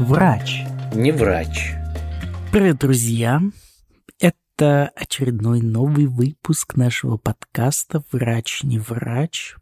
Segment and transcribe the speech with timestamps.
[0.00, 0.64] Врач.
[0.92, 1.72] Не врач.
[2.50, 3.40] Привет, друзья.
[4.18, 9.54] Это очередной новый выпуск нашего подкаста «Врач, не врач».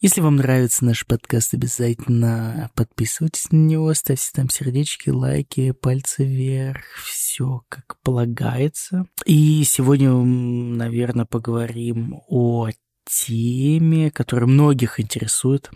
[0.00, 6.84] Если вам нравится наш подкаст, обязательно подписывайтесь на него, ставьте там сердечки, лайки, пальцы вверх,
[7.04, 9.06] все как полагается.
[9.24, 12.70] И сегодня, наверное, поговорим о
[13.04, 15.70] теме, которая многих интересует,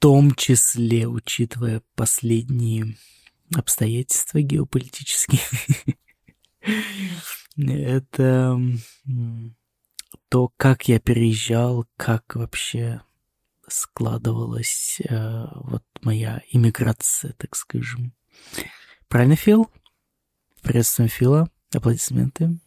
[0.00, 2.96] том числе, учитывая последние
[3.54, 5.40] обстоятельства геополитические.
[7.56, 8.58] Это
[10.28, 13.02] то, как я переезжал, как вообще
[13.68, 18.14] складывалась э, вот моя иммиграция, так скажем.
[19.08, 19.70] Правильно, Фил?
[20.62, 21.50] Приветствуем Фила.
[21.74, 22.58] Аплодисменты.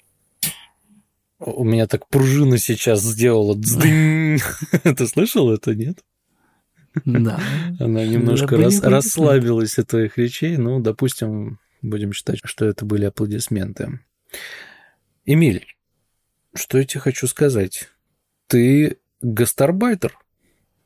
[1.39, 3.55] У меня так пружина сейчас сделала.
[4.83, 6.03] Ты слышал это, нет?
[7.05, 7.39] Да.
[7.79, 10.57] Она немножко рас, расслабилась от твоих речей.
[10.57, 13.99] Ну, допустим, будем считать, что это были аплодисменты.
[15.25, 15.65] Эмиль,
[16.53, 17.89] что я тебе хочу сказать?
[18.47, 20.17] Ты гастарбайтер,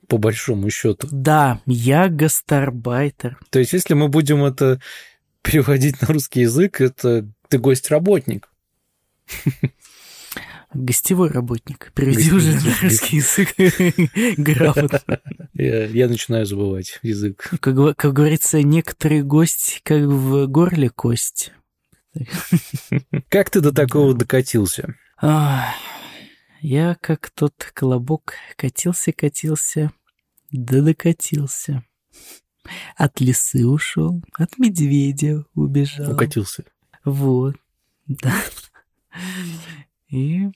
[0.07, 1.07] по большому счету.
[1.11, 3.39] Да, я гастарбайтер.
[3.49, 4.79] То есть, если мы будем это
[5.41, 8.49] переводить на русский язык, это ты гость-работник.
[10.73, 11.91] Гостевой работник.
[11.95, 13.55] Переведи уже на русский язык
[14.37, 15.21] грамотно.
[15.53, 17.49] Я, я начинаю забывать язык.
[17.61, 21.53] Как, как говорится, некоторые гости, как в горле кость.
[23.29, 24.95] Как ты до такого докатился?
[26.61, 29.91] Я как тот колобок катился-катился,
[30.51, 31.83] да докатился.
[32.95, 36.13] От лисы ушел, от медведя убежал.
[36.13, 36.65] Укатился.
[37.05, 37.55] Вот,
[38.07, 38.33] да.
[40.09, 40.49] И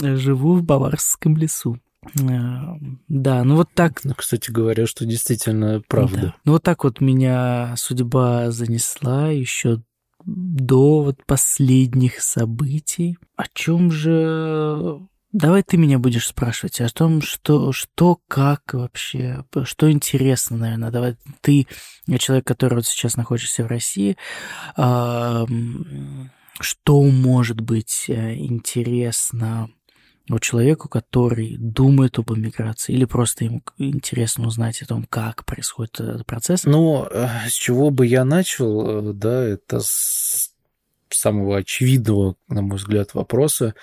[0.00, 1.78] живу в Баварском лесу.
[2.14, 4.04] Да, ну вот так.
[4.04, 6.20] Ну, кстати говоря, что действительно правда.
[6.20, 6.34] Да.
[6.44, 9.82] Ну вот так вот меня судьба занесла еще
[10.24, 13.18] до вот последних событий.
[13.36, 15.00] О чем же...
[15.32, 20.90] Давай ты меня будешь спрашивать о том, что, что, как вообще, что интересно, наверное.
[20.90, 21.66] Давай ты,
[22.18, 24.16] человек, который вот сейчас находится в России,
[26.60, 29.70] что может быть э, интересно
[30.28, 36.00] вот человеку, который думает об эмиграции, или просто ему интересно узнать о том, как происходит
[36.00, 36.64] этот процесс?
[36.64, 40.52] Ну, э, с чего бы я начал, э, да, это с
[41.10, 43.74] самого очевидного, на мой взгляд, вопроса.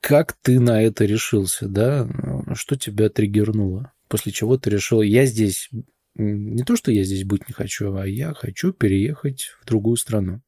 [0.00, 2.06] Как ты на это решился, да?
[2.54, 3.92] Что тебя триггернуло?
[4.08, 5.70] После чего ты решил, я здесь,
[6.14, 10.42] не то, что я здесь быть не хочу, а я хочу переехать в другую страну.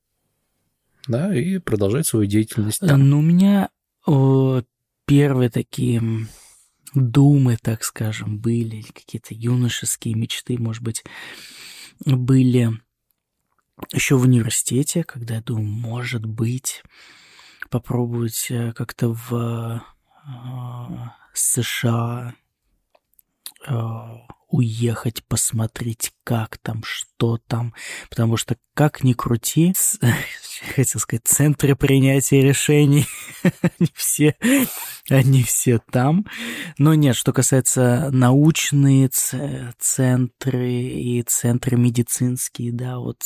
[1.09, 3.09] Да, и продолжать свою деятельность там.
[3.09, 3.71] Ну, у меня
[5.07, 6.03] первые такие
[6.95, 11.05] думы, так скажем, были, какие-то юношеские мечты, может быть,
[12.05, 12.81] были
[13.93, 16.83] еще в университете, когда я думаю, может быть,
[17.71, 19.81] попробовать э, как-то в э,
[21.35, 22.35] США
[23.69, 23.73] э,
[24.49, 27.75] уехать, посмотреть, как там, что там,
[28.09, 29.75] потому что, как ни крути,
[30.75, 33.07] хотел сказать, центры принятия решений,
[33.63, 34.37] они все,
[35.09, 36.27] они все там.
[36.79, 39.11] Но нет, что касается научные
[39.79, 43.23] центры и центры медицинские, да, вот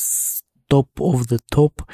[0.69, 1.85] топ of the top,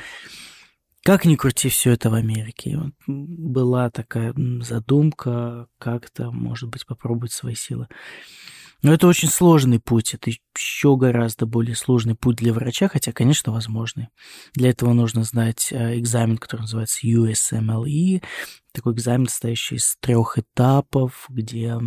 [1.06, 2.81] как ни крути, все это в Америке.
[3.06, 7.86] Была такая задумка, как-то, может быть, попробовать свои силы.
[8.82, 13.53] Но это очень сложный путь, это еще гораздо более сложный путь для врача, хотя, конечно,
[13.53, 14.09] возможный.
[14.54, 18.22] Для этого нужно знать э, экзамен, который называется USMLE,
[18.72, 21.78] такой экзамен, состоящий из трех этапов, где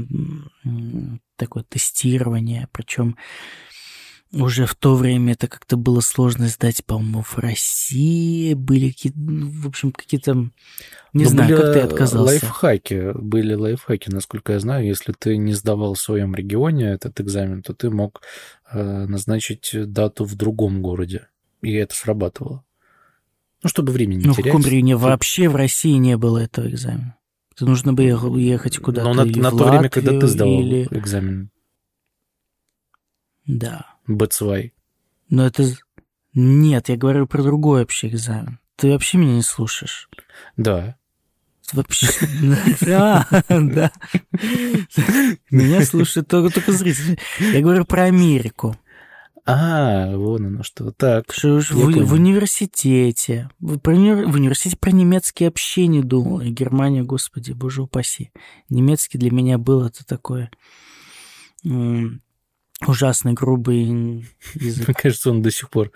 [1.36, 3.16] такое тестирование, причем
[4.32, 9.50] уже в то время это как-то было сложно сдать, по-моему, в России были какие-то, ну,
[9.50, 10.52] в общем, какие-то, не Но
[11.14, 12.34] ну, знаю, как ты отказался.
[12.34, 17.64] Лайфхаки, были лайфхаки, насколько я знаю, если ты не сдавал в своем регионе этот экзамен,
[17.64, 18.22] то ты мог
[18.72, 21.28] э, назначить дату в другом городе,
[21.62, 22.64] и это срабатывало.
[23.64, 24.54] Ну, чтобы времени не ну, терять.
[24.54, 24.96] Ну, в каком регионе?
[24.96, 27.18] Вообще в России не было этого экзамена.
[27.56, 30.88] Это нужно бы ехать куда-то Но на, на то время, когда ты сдавал или...
[30.92, 31.52] экзамен.
[33.46, 33.96] Да.
[34.10, 34.74] Бацвай.
[35.30, 35.72] Но это...
[36.34, 38.60] Нет, я говорю про другой вообще экзамен.
[38.76, 40.10] Ты вообще меня не слушаешь?
[40.58, 40.98] Да.
[41.74, 42.08] Вообще,
[42.82, 43.92] да, да.
[45.52, 47.20] Меня слушают только, только зрители.
[47.40, 48.76] Я говорю про Америку.
[49.46, 50.92] А, вон оно что.
[50.92, 51.32] Так.
[51.32, 53.50] Что в, в университете.
[53.60, 56.42] В, про, в университете про немецкие общение думал.
[56.42, 58.32] И Германия, господи, боже упаси.
[58.70, 60.50] Немецкий для меня был это такое
[62.88, 64.88] ужасный грубый язык.
[64.88, 65.92] Мне кажется, он до сих пор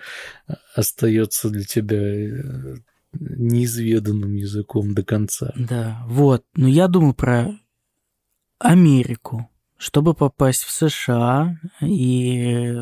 [0.75, 2.75] остается для тебя э,
[3.13, 5.53] неизведанным языком до конца.
[5.55, 6.43] Да, вот.
[6.55, 7.51] Но я думаю про
[8.59, 9.49] Америку.
[9.77, 12.73] Чтобы попасть в США и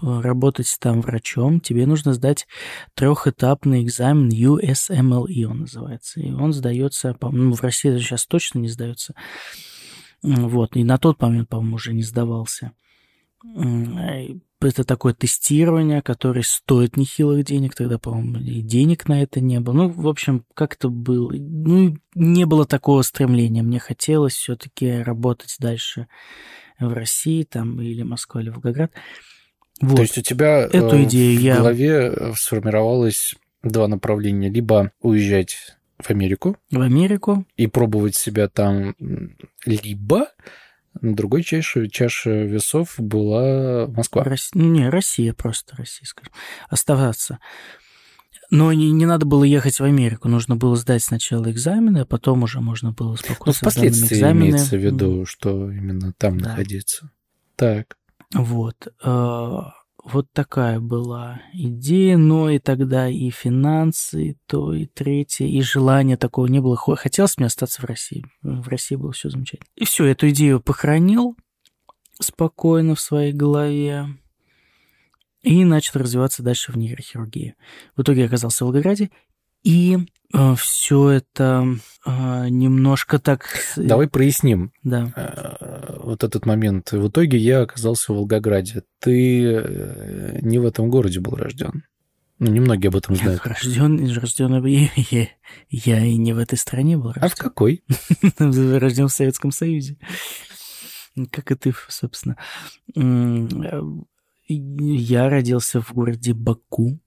[0.00, 2.46] работать там врачом, тебе нужно сдать
[2.94, 6.20] трехэтапный экзамен USMLE, он называется.
[6.20, 9.14] И он сдается, по-моему, в России сейчас точно не сдается.
[10.22, 12.72] Вот, и на тот момент, по-моему, уже не сдавался.
[14.60, 19.74] Это такое тестирование, которое стоит нехилых денег, тогда, по-моему, и денег на это не было.
[19.74, 21.30] Ну, в общем, как-то было.
[21.32, 23.62] Ну, не было такого стремления.
[23.62, 26.08] Мне хотелось все-таки работать дальше
[26.80, 28.90] в России, там, или Москва, или Волгоград.
[29.80, 29.96] Вот.
[29.96, 31.56] То есть у тебя Эту э, идею в я...
[31.58, 34.50] голове э, сформировалось два направления.
[34.50, 36.56] Либо уезжать в Америку.
[36.70, 37.46] В Америку.
[37.56, 38.94] И пробовать себя там.
[39.64, 40.28] Либо
[41.00, 44.24] на другой чаше, чаше весов была Москва.
[44.24, 44.50] Рос...
[44.54, 46.32] Не, Россия просто, Россия, скажем.
[46.68, 47.38] Оставаться.
[48.50, 52.42] Но не, не надо было ехать в Америку, нужно было сдать сначала экзамены, а потом
[52.42, 54.50] уже можно было спокойно Ну, впоследствии экзамены.
[54.50, 56.48] имеется в виду, что именно там да.
[56.50, 57.10] находиться.
[57.56, 57.98] Так.
[58.32, 58.88] Вот.
[60.04, 65.60] Э, вот такая была идея, но и тогда и финансы, и то, и третье, и
[65.62, 66.76] желания такого не было.
[66.76, 68.24] Хотелось мне остаться в России.
[68.42, 69.68] В России было все замечательно.
[69.76, 71.36] И все, эту идею похоронил
[72.20, 74.06] спокойно в своей голове
[75.42, 77.54] и начал развиваться дальше в нейрохирургии.
[77.96, 79.10] В итоге я оказался в Волгограде,
[79.62, 79.98] и
[80.32, 81.66] э, все это
[82.04, 83.48] э, немножко так...
[83.76, 84.72] Давай проясним.
[84.82, 85.12] Да.
[86.08, 86.92] Вот этот момент.
[86.92, 88.82] В итоге я оказался в Волгограде.
[88.98, 91.84] Ты э, не в этом городе был рожден.
[92.38, 93.42] Ну, немногие об этом знают.
[93.44, 95.28] Рожден, рожден я, я,
[95.68, 97.24] я и не в этой стране был рожден.
[97.24, 97.84] А в какой?
[98.38, 99.98] Рожден в Советском Союзе.
[101.30, 102.38] Как и ты, собственно.
[104.48, 106.98] Я родился в городе Баку,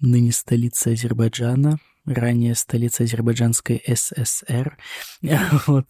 [0.00, 4.78] ныне столица Азербайджана, ранее столица Азербайджанской ССР.
[5.68, 5.86] вот.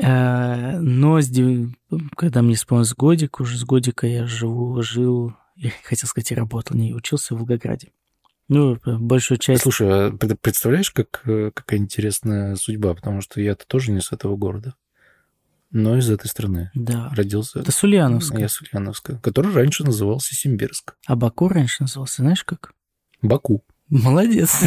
[0.00, 1.20] А, но
[2.16, 6.76] когда мне исполнилось годик, уже с годика я живу, жил, я хотел сказать, и работал,
[6.76, 7.92] не учился в Волгограде.
[8.48, 9.62] Ну, большую часть...
[9.62, 12.94] Слушай, а представляешь, как, какая интересная судьба?
[12.94, 14.74] Потому что я-то тоже не с этого города,
[15.70, 16.70] но из этой страны.
[16.74, 17.10] Да.
[17.14, 17.60] Родился...
[17.60, 18.40] Это Сульяновская.
[18.40, 20.96] Я Сульяновская, который раньше назывался Симбирск.
[21.06, 22.74] А Баку раньше назывался, знаешь как?
[23.22, 23.64] Баку.
[23.92, 24.62] Молодец.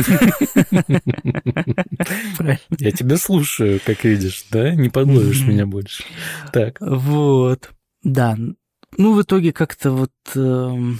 [2.77, 4.75] Я тебя слушаю, как видишь, да?
[4.75, 6.03] Не подловишь меня больше.
[6.53, 6.77] Так.
[6.79, 7.71] Вот.
[8.03, 8.37] Да.
[8.97, 10.99] Ну, в итоге как-то вот эм,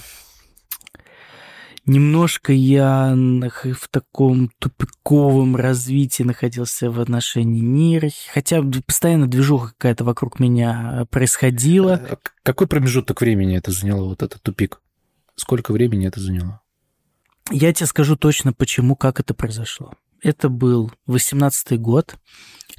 [1.86, 10.40] немножко я в таком тупиковом развитии находился в отношении мира, хотя постоянно движуха какая-то вокруг
[10.40, 12.02] меня происходила.
[12.10, 14.80] Э, какой промежуток времени это заняло, вот этот тупик?
[15.36, 16.60] Сколько времени это заняло?
[17.50, 19.94] Я тебе скажу точно, почему, как это произошло.
[20.22, 22.16] Это был 18-й год,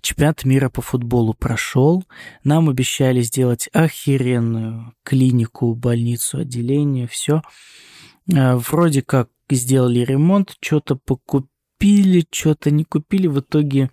[0.02, 2.04] чемпионат мира по футболу прошел,
[2.44, 7.42] нам обещали сделать охеренную клинику, больницу, отделение, все.
[8.34, 13.92] А, вроде как сделали ремонт, что-то покупили, что-то не купили, в итоге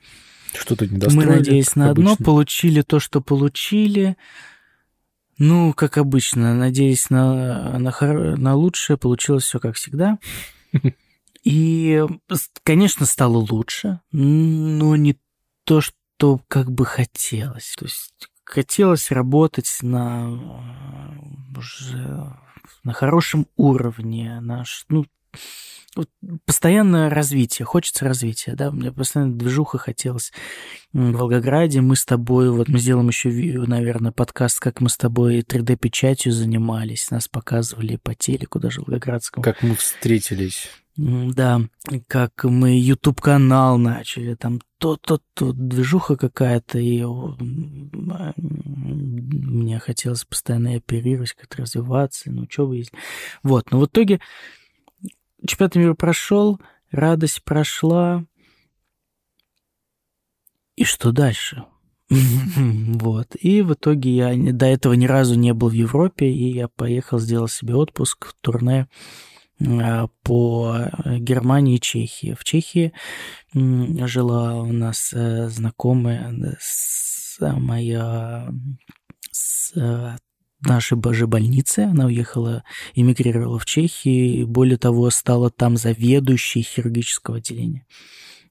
[0.59, 2.25] что-то мы надеялись на одно, обычно.
[2.25, 4.17] получили то, что получили.
[5.37, 7.93] Ну, как обычно, надеясь на, на,
[8.37, 10.19] на лучшее, получилось все как всегда.
[11.45, 12.03] И,
[12.63, 15.19] конечно, стало лучше, но не
[15.65, 17.75] то, что как бы хотелось.
[17.79, 20.31] То есть хотелось работать на
[21.57, 22.35] уже
[22.83, 25.05] на хорошем уровне, на, ну,
[26.45, 30.33] постоянное развитие, хочется развития, да, мне постоянно движуха хотелось
[30.93, 35.41] в Волгограде, мы с тобой, вот мы сделаем еще, наверное, подкаст, как мы с тобой
[35.41, 39.45] 3D-печатью занимались, нас показывали по телеку даже Волгоградскому.
[39.45, 40.69] Как мы встретились.
[40.97, 41.61] Да,
[42.07, 47.05] как мы YouTube-канал начали, там то-то-то, движуха какая-то, и
[48.37, 52.85] мне хотелось постоянно оперировать, как-то развиваться, ну, что вы...
[53.43, 54.21] Вот, но в итоге
[55.47, 56.61] чемпионат мира прошел,
[56.91, 58.25] радость прошла,
[60.77, 61.65] и что дальше?
[62.15, 63.37] Вот.
[63.39, 67.19] И в итоге я до этого ни разу не был в Европе, и я поехал,
[67.19, 68.89] сделал себе отпуск в турне
[69.61, 72.37] а, по Германии и Чехии.
[72.39, 72.93] В Чехии
[73.53, 76.35] жила у нас э, знакомая
[77.41, 78.49] моя
[79.31, 79.73] с
[80.67, 81.81] нашей же больницы.
[81.81, 87.87] Она уехала, эмигрировала в Чехию, и более того, стала там заведующей хирургического отделения.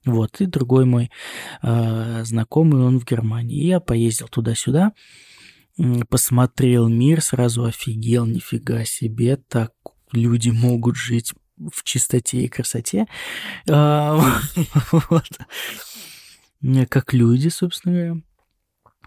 [0.04, 1.10] Вот, и другой мой
[1.62, 3.64] э, знакомый, он в Германии.
[3.64, 4.92] Я поездил туда-сюда.
[6.08, 9.72] посмотрел мир, сразу офигел, нифига себе, так
[10.12, 13.06] люди могут жить в чистоте и красоте.
[13.68, 14.40] А.
[16.88, 18.22] Как люди, собственно говоря.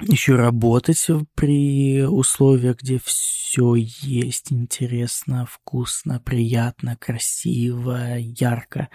[0.02, 8.90] Еще работать при условиях, где все есть интересно, вкусно, приятно, красиво, ярко.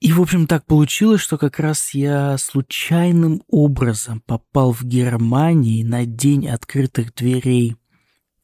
[0.00, 6.06] И, в общем, так получилось, что как раз я случайным образом попал в Германии на
[6.06, 7.76] день открытых дверей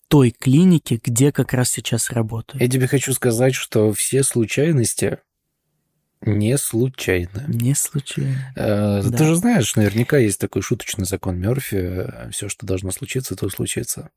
[0.09, 2.61] той клиники, где как раз сейчас работаю.
[2.61, 5.19] Я тебе хочу сказать, что все случайности
[6.27, 7.45] не случайно.
[7.49, 8.53] Не случайно.
[8.57, 9.17] Э, да.
[9.17, 12.31] Ты же знаешь, наверняка есть такой шуточный закон Мерфи.
[12.31, 14.11] Все, что должно случиться, то случится.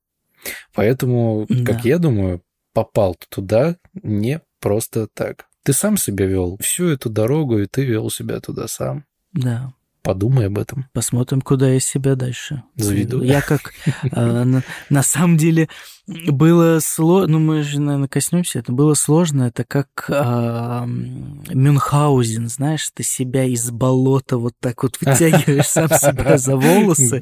[0.74, 1.74] Поэтому, да.
[1.74, 2.42] как я думаю,
[2.74, 5.48] попал ты туда не просто так.
[5.64, 9.06] Ты сам себя вел всю эту дорогу, и ты вел себя туда сам.
[9.34, 9.74] Да.
[10.08, 10.86] Подумай об этом.
[10.94, 13.22] Посмотрим, куда я себя дальше заведу.
[13.22, 13.74] Я как
[14.10, 15.68] э, на, самом деле
[16.08, 22.90] было сложно, ну мы же, наверное, коснемся, это было сложно, это как э, Мюнхгаузен, знаешь,
[22.94, 27.22] ты себя из болота вот так вот вытягиваешь сам себя за волосы,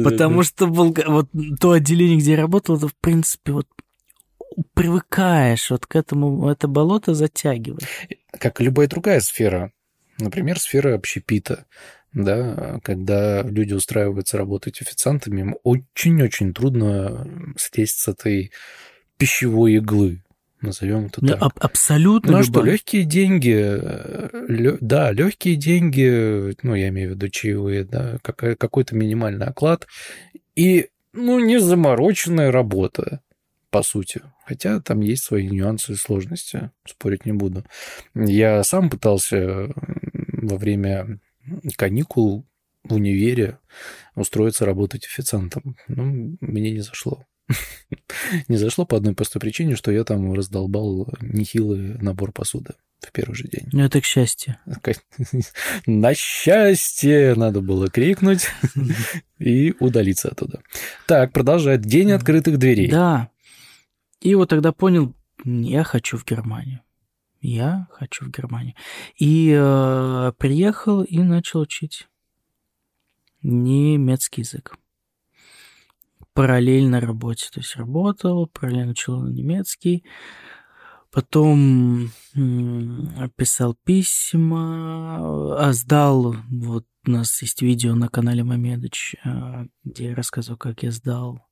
[0.02, 1.28] потому что вот
[1.60, 3.66] то отделение, где я работал, это в принципе вот
[4.72, 7.86] привыкаешь вот к этому, это болото затягивает.
[8.40, 9.70] Как и любая другая сфера.
[10.18, 11.66] Например, сфера общепита.
[12.14, 17.26] Да, когда люди устраиваются работать официантами, им очень-очень трудно
[17.56, 18.52] слезть с этой
[19.16, 20.22] пищевой иглы,
[20.60, 21.42] назовем это ну, так.
[21.42, 22.32] Аб- абсолютно.
[22.32, 27.28] Ну а что, легкие деньги, э, лё, да, легкие деньги, ну, я имею в виду
[27.28, 29.86] чаевые, да, какой-то минимальный оклад,
[30.54, 33.20] и, ну, не замороченная работа
[33.70, 34.20] по сути.
[34.44, 37.64] Хотя там есть свои нюансы и сложности, спорить не буду.
[38.14, 41.20] Я сам пытался во время
[41.76, 42.46] каникул
[42.84, 43.58] в универе
[44.14, 45.76] устроиться работать официантом.
[45.88, 46.04] Но
[46.40, 47.26] мне не зашло.
[48.48, 53.34] не зашло по одной простой причине, что я там раздолбал нехилый набор посуды в первый
[53.34, 53.68] же день.
[53.72, 54.56] Ну, это к счастью.
[55.86, 58.46] На счастье надо было крикнуть
[59.38, 60.62] и удалиться оттуда.
[61.06, 61.82] Так, продолжает.
[61.82, 62.90] День открытых дверей.
[62.90, 63.28] Да,
[64.20, 65.14] и вот тогда понял,
[65.44, 66.80] я хочу в Германию.
[67.42, 68.74] Я хочу в Германию.
[69.16, 72.08] И э, приехал и начал учить
[73.42, 74.76] немецкий язык.
[76.34, 77.48] Параллельно работе.
[77.52, 80.04] То есть работал, параллельно учил немецкий.
[81.10, 82.10] Потом
[83.36, 90.14] писал письма, а сдал, вот у нас есть видео на канале Мамедыч, э, где я
[90.14, 91.42] рассказывал, как я сдал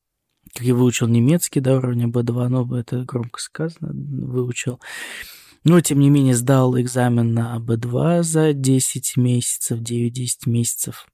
[0.55, 4.81] как я выучил немецкий до уровня B2, но это громко сказано, выучил.
[5.65, 11.07] Но, тем не менее, сдал экзамен на B2 за 10 месяцев, 9-10 месяцев.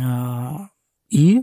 [0.00, 0.68] А,
[1.10, 1.42] и,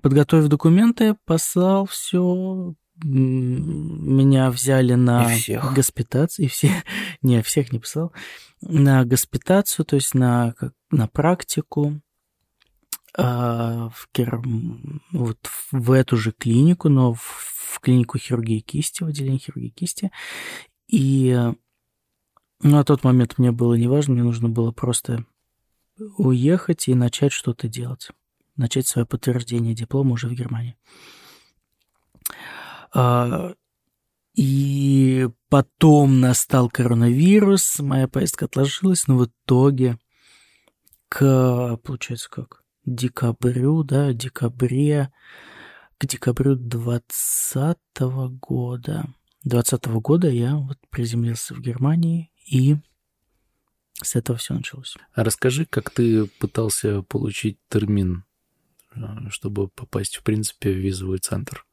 [0.00, 2.74] подготовив документы, послал все.
[3.02, 5.28] Меня взяли на
[5.74, 6.46] госпитацию.
[6.46, 6.70] И все,
[7.22, 8.12] не, всех не послал.
[8.60, 10.54] На госпитацию, то есть на,
[10.90, 12.00] на практику
[13.16, 14.40] а, в, Кир...
[15.12, 15.38] вот
[15.72, 20.10] в эту же клинику, но в, в клинику хирургии кисти, в отделении хирургии кисти.
[20.88, 21.36] И
[22.62, 25.24] ну, на тот момент мне было неважно, мне нужно было просто
[26.16, 28.10] уехать и начать что-то делать.
[28.56, 30.76] Начать свое подтверждение диплома уже в Германии.
[32.92, 33.54] А,
[34.34, 39.98] и потом настал коронавирус, моя поездка отложилась, но в итоге
[41.08, 42.62] к, получается, как?
[42.88, 45.12] декабрю, да, декабре,
[45.98, 47.78] к декабрю 2020
[48.40, 49.06] года.
[49.44, 52.76] 2020 года я вот приземлился в Германии, и
[54.02, 54.96] с этого все началось.
[55.14, 58.24] А расскажи, как ты пытался получить термин,
[58.94, 59.00] э,
[59.30, 61.64] чтобы попасть, в принципе, в визовый центр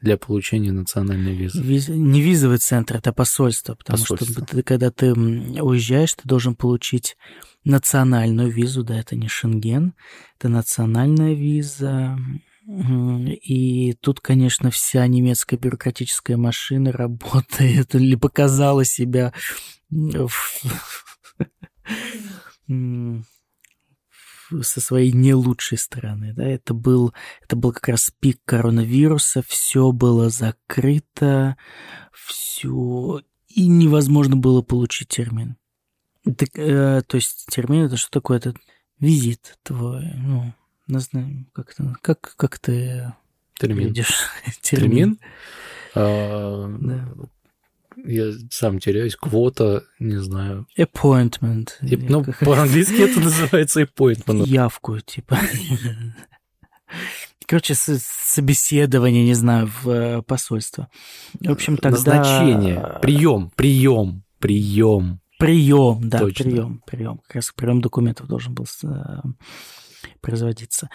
[0.00, 1.62] для получения национальной визы?
[1.62, 1.88] Виз...
[1.88, 4.44] Не визовый центр, это посольство, потому посольство.
[4.44, 7.16] что ты, когда ты уезжаешь, ты должен получить
[7.64, 9.94] национальную визу, да, это не Шенген,
[10.38, 12.18] это национальная виза.
[12.66, 19.32] И тут, конечно, вся немецкая бюрократическая машина работает или показала себя
[24.62, 26.32] со своей не лучшей стороны.
[26.34, 26.44] Да?
[26.44, 31.56] Это, был, это был как раз пик коронавируса, все было закрыто,
[32.12, 35.56] все, и невозможно было получить термин.
[36.24, 38.38] Так, э, то есть термин это что такое?
[38.38, 38.54] Это
[38.98, 40.52] визит твой, ну,
[41.52, 43.14] как, это, как, как ты
[43.58, 43.88] термин.
[43.88, 44.28] видишь
[44.62, 44.90] термин?
[44.90, 45.18] термин?
[45.94, 47.08] А, да.
[48.04, 50.66] я сам теряюсь, квота, не знаю.
[50.78, 51.70] Appointment.
[51.82, 54.46] И, ну, по-английски это называется appointment.
[54.46, 55.38] Явку, типа.
[57.46, 60.88] Короче, собеседование, не знаю, в э, посольство.
[61.40, 62.16] В общем, тогда...
[62.16, 65.20] Назначение, прием, прием, прием.
[65.38, 66.44] Прием, да, Точно.
[66.44, 67.18] прием, прием.
[67.18, 69.20] Как раз прием документов должен был э,
[70.20, 70.90] производиться.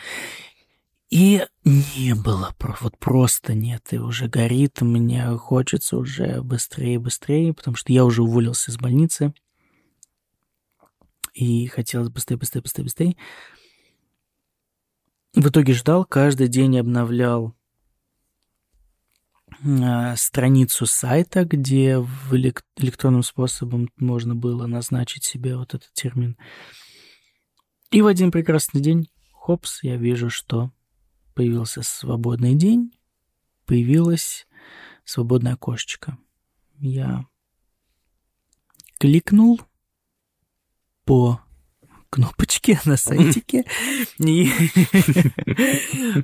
[1.10, 7.76] И не было, вот просто нет, и уже горит, мне хочется уже быстрее, быстрее, потому
[7.76, 9.34] что я уже уволился из больницы,
[11.34, 13.18] и хотелось быстрее, быстрее, быстрее, быстрее.
[15.34, 17.56] В итоге ждал, каждый день обновлял
[19.64, 26.38] э, страницу сайта, где в элек- электронным способом можно было назначить себе вот этот термин.
[27.92, 30.72] И в один прекрасный день, хопс, я вижу, что
[31.36, 32.94] появился свободный день,
[33.66, 34.48] появилось
[35.04, 36.18] свободное окошечко.
[36.80, 37.26] Я
[38.98, 39.60] кликнул
[41.04, 41.42] по
[42.10, 43.66] кнопочке на сайтике.
[44.20, 44.50] И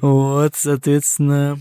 [0.02, 1.60] вот, соответственно,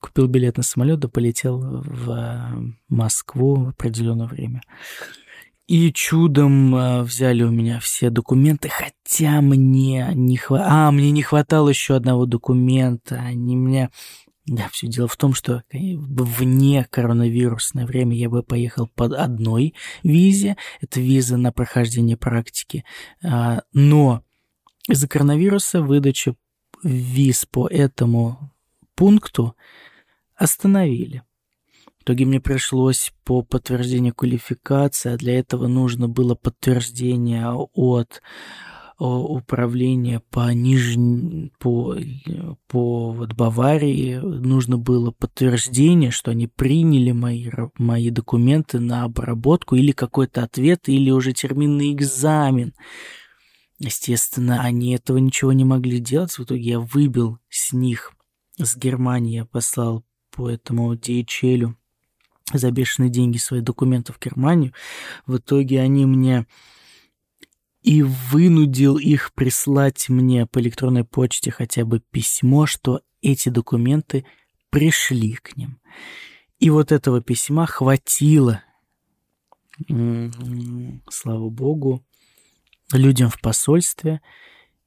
[0.00, 4.62] купил билет на самолет, да полетел в Москву в определенное время.
[5.66, 10.88] И чудом э, взяли у меня все документы, хотя мне не хватало...
[10.88, 13.16] А, мне не хватало еще одного документа.
[13.16, 13.90] Они меня...
[14.46, 20.56] Да, все дело в том, что вне коронавирусное время я бы поехал под одной визе.
[20.80, 22.84] Это виза на прохождение практики.
[23.24, 24.22] А, но
[24.88, 26.36] из-за коронавируса выдачу
[26.84, 28.52] виз по этому
[28.94, 29.56] пункту
[30.36, 31.24] остановили
[32.06, 38.22] итоге мне пришлось по подтверждению квалификации, а для этого нужно было подтверждение от
[38.98, 41.96] управления по нижней, по,
[42.68, 49.90] по вот Баварии нужно было подтверждение, что они приняли мои, мои документы на обработку или
[49.90, 52.72] какой-то ответ, или уже терминный экзамен.
[53.78, 56.38] Естественно, они этого ничего не могли делать.
[56.38, 58.12] В итоге я выбил с них,
[58.58, 61.74] с Германии я послал по этому DHL
[62.52, 64.72] за бешеные деньги свои документы в Германию.
[65.26, 66.46] В итоге они мне
[67.82, 74.26] и вынудил их прислать мне по электронной почте хотя бы письмо, что эти документы
[74.70, 75.80] пришли к ним.
[76.58, 78.62] И вот этого письма хватило,
[81.08, 82.04] слава богу,
[82.92, 84.20] людям в посольстве,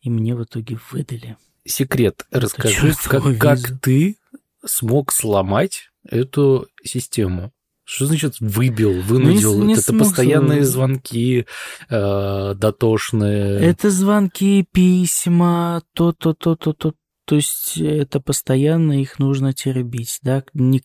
[0.02, 1.38] и мне в итоге выдали.
[1.66, 4.19] Секрет, расскажи, как, как ты
[4.66, 7.52] смог сломать эту систему.
[7.84, 9.60] Что значит выбил, вынудил?
[9.62, 10.00] Не, не это смог...
[10.02, 11.48] постоянные звонки
[11.90, 13.60] э, дотошные.
[13.62, 16.94] Это звонки, письма, то-то, то-то, то.
[17.26, 20.44] То есть это постоянно их нужно теребить, да?
[20.54, 20.82] Не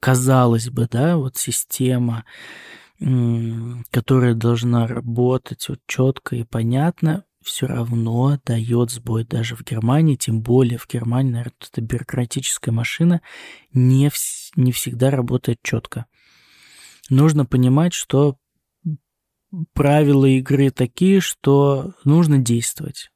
[0.00, 2.24] казалось бы, да, вот система,
[3.90, 10.42] которая должна работать вот четко и понятно, все равно дает сбой даже в Германии, тем
[10.42, 13.20] более в Германии, наверное, эта бюрократическая машина
[13.72, 16.06] не, вс- не всегда работает четко.
[17.10, 18.38] Нужно понимать, что
[19.74, 23.10] правила игры такие, что нужно действовать.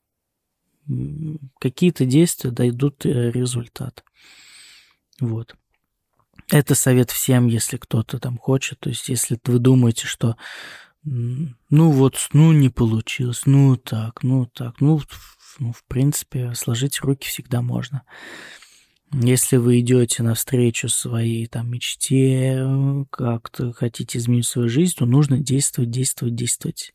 [1.58, 4.04] Какие-то действия дойдут э, результат.
[5.20, 5.56] Вот.
[6.50, 8.78] Это совет всем, если кто-то там хочет.
[8.80, 10.36] То есть, если вы думаете, что
[11.08, 15.00] ну вот, ну не получилось, ну так, ну так, ну,
[15.60, 18.02] ну в принципе, сложить руки всегда можно.
[19.12, 22.66] Если вы идете навстречу своей там мечте,
[23.10, 26.92] как-то хотите изменить свою жизнь, то нужно действовать, действовать, действовать.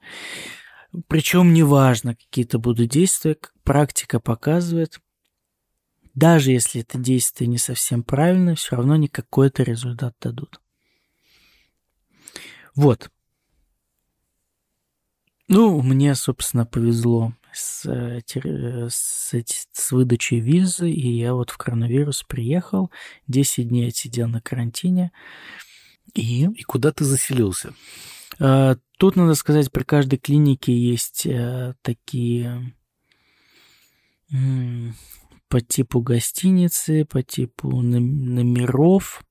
[1.08, 5.00] Причем неважно, какие-то будут действия, как практика показывает,
[6.13, 10.60] даже если это действие не совсем правильное, все равно не какой-то результат дадут.
[12.76, 13.10] Вот.
[15.54, 18.22] Ну, мне, собственно, повезло с, э,
[18.90, 22.90] с, с выдачей визы, и я вот в коронавирус приехал,
[23.28, 25.12] 10 дней отсидел на карантине.
[26.14, 27.74] И, и куда ты заселился?
[28.40, 32.74] А, тут, надо сказать, при каждой клинике есть а, такие
[35.50, 39.22] по типу гостиницы, по типу номеров.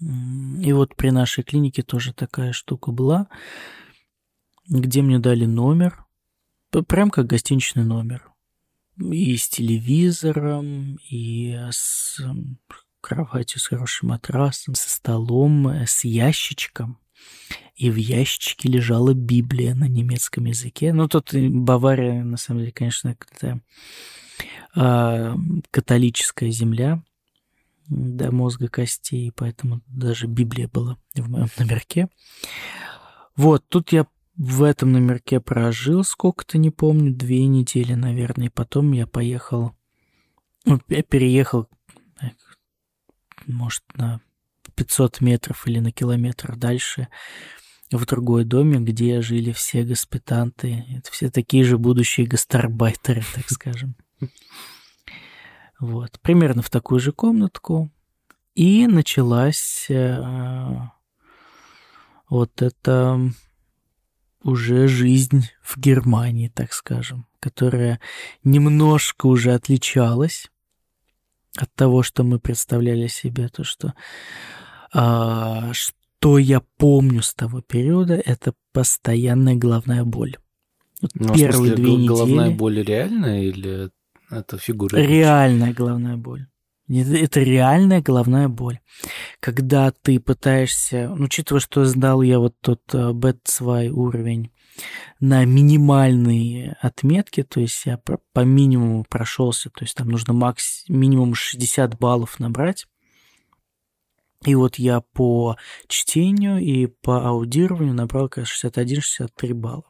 [0.00, 3.28] И вот при нашей клинике тоже такая штука была
[4.68, 6.04] где мне дали номер,
[6.88, 8.30] прям как гостиничный номер.
[8.98, 12.20] И с телевизором, и с
[13.06, 16.98] кроватью с хорошим матрасом, со столом, э, с ящичком.
[17.76, 20.92] И в ящичке лежала Библия на немецком языке.
[20.92, 23.60] Ну, тут Бавария, на самом деле, конечно, это
[24.74, 25.34] э,
[25.70, 27.02] католическая земля.
[27.88, 32.08] до мозга костей, поэтому даже Библия была в моем номерке.
[33.36, 38.92] Вот, тут я в этом номерке прожил сколько-то, не помню, две недели, наверное, и потом
[38.92, 39.72] я поехал,
[40.64, 41.68] ну, я переехал,
[43.46, 44.20] может, на
[44.74, 47.08] 500 метров или на километр дальше
[47.90, 50.84] в другой доме, где жили все госпитанты.
[50.90, 53.96] Это все такие же будущие гастарбайтеры, так скажем.
[55.78, 57.90] Вот, примерно в такую же комнатку.
[58.54, 60.74] И началась э,
[62.30, 63.20] вот эта
[64.46, 68.00] уже жизнь в Германии, так скажем, которая
[68.44, 70.50] немножко уже отличалась
[71.56, 73.94] от того, что мы представляли себе, то, что,
[74.92, 80.36] а, что я помню с того периода, это постоянная головная боль.
[81.02, 82.06] Вот ну, первые смысле, две недели...
[82.06, 83.90] Головная боль реальная или
[84.30, 84.96] это фигура?
[84.96, 86.46] Реальная головная боль.
[86.88, 88.78] Это реальная головная боль.
[89.40, 94.52] Когда ты пытаешься, ну, учитывая, что сдал я вот тот B2 э, уровень
[95.18, 101.34] на минимальные отметки, то есть я по минимуму прошелся, то есть там нужно макс, минимум
[101.34, 102.86] 60 баллов набрать.
[104.44, 105.56] И вот я по
[105.88, 109.84] чтению и по аудированию набрал, кажется, 61-63 балла.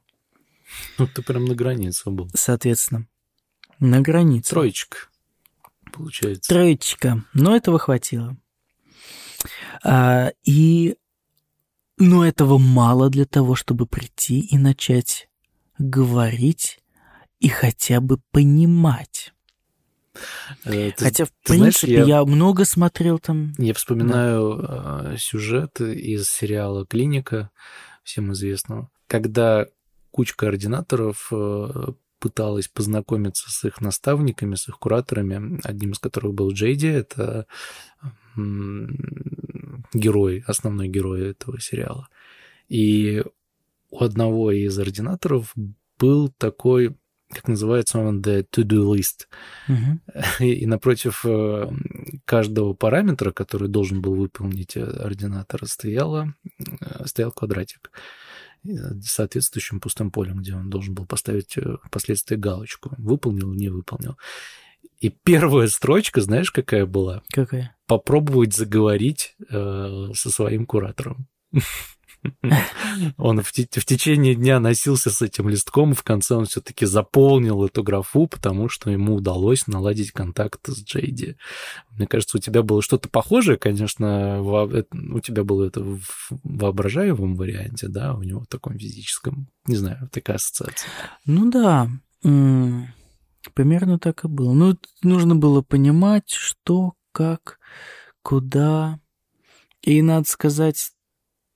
[0.97, 2.31] Ну, ты прям на границе был.
[2.33, 3.07] Соответственно,
[3.81, 4.51] на границе.
[4.51, 5.09] Троечка
[5.97, 6.49] получается.
[6.49, 7.25] Троечка.
[7.35, 8.37] Но этого хватило.
[9.83, 10.97] А, и...
[11.99, 15.31] Но этого мало для того, чтобы прийти и начать
[15.79, 16.79] говорить
[17.41, 19.33] и хотя бы понимать.
[20.65, 23.53] Э, ты, Хотя, в ты принципе, знаешь, я, я много смотрел там.
[23.59, 25.17] Я вспоминаю да.
[25.19, 27.51] сюжет из сериала «Клиника»,
[28.03, 29.67] всем известного, когда
[30.11, 36.53] куча координаторов э, пыталась познакомиться с их наставниками, с их кураторами, одним из которых был
[36.53, 37.47] Джейди, это
[39.95, 42.09] герой, основной герой этого сериала.
[42.69, 43.23] И
[43.91, 45.55] у одного из ординаторов
[45.99, 46.97] был такой,
[47.31, 49.27] как называется он, the to-do list.
[49.69, 49.99] Uh-huh.
[50.41, 51.71] И, и напротив э,
[52.25, 57.91] каждого параметра, который должен был выполнить ординатор, стояла, э, стоял квадратик
[59.03, 62.95] соответствующим пустым полем, где он должен был поставить э, впоследствии галочку.
[62.99, 64.17] Выполнил, не выполнил.
[65.01, 67.23] И первая строчка, знаешь, какая была?
[67.31, 67.77] Какая?
[67.87, 71.27] Попробовать заговорить э, со своим куратором.
[73.17, 77.83] Он в, в течение дня носился с этим листком, в конце он все-таки заполнил эту
[77.83, 81.37] графу, потому что ему удалось наладить контакт с Джейди.
[81.91, 86.01] Мне кажется, у тебя было что-то похожее, конечно, у тебя было это в
[86.43, 90.89] воображаемом варианте, да, у него в таком физическом, не знаю, такая ассоциация.
[91.27, 91.89] Ну да,
[93.55, 94.53] примерно так и было.
[94.53, 97.59] Ну, нужно было понимать, что, как,
[98.23, 99.01] куда.
[99.83, 100.91] И надо сказать,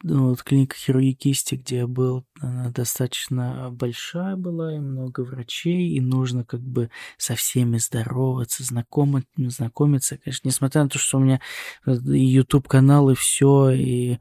[0.02, 6.00] вот клиника хирургии кисти, где я был, она достаточно большая была, и много врачей, и
[6.00, 10.18] нужно как бы со всеми здороваться, знакомить, знакомиться.
[10.18, 11.40] Конечно, несмотря на то, что у меня
[11.86, 14.18] YouTube-канал и все, и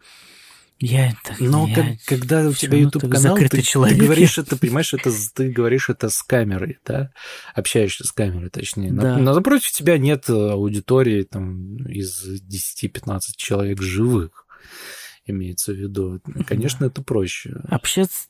[0.82, 3.98] я так, Но я, как, когда у тебя YouTube канал, ты, человек.
[3.98, 7.12] ты говоришь это, понимаешь, это ты говоришь это с камерой, да,
[7.54, 8.92] общаешься с камерой, точнее.
[8.94, 9.18] Да.
[9.18, 14.46] Но, но напротив тебя нет аудитории там из 10-15 человек живых
[15.30, 16.20] имеется в виду.
[16.46, 17.62] Конечно, это проще.
[17.68, 18.28] Общаться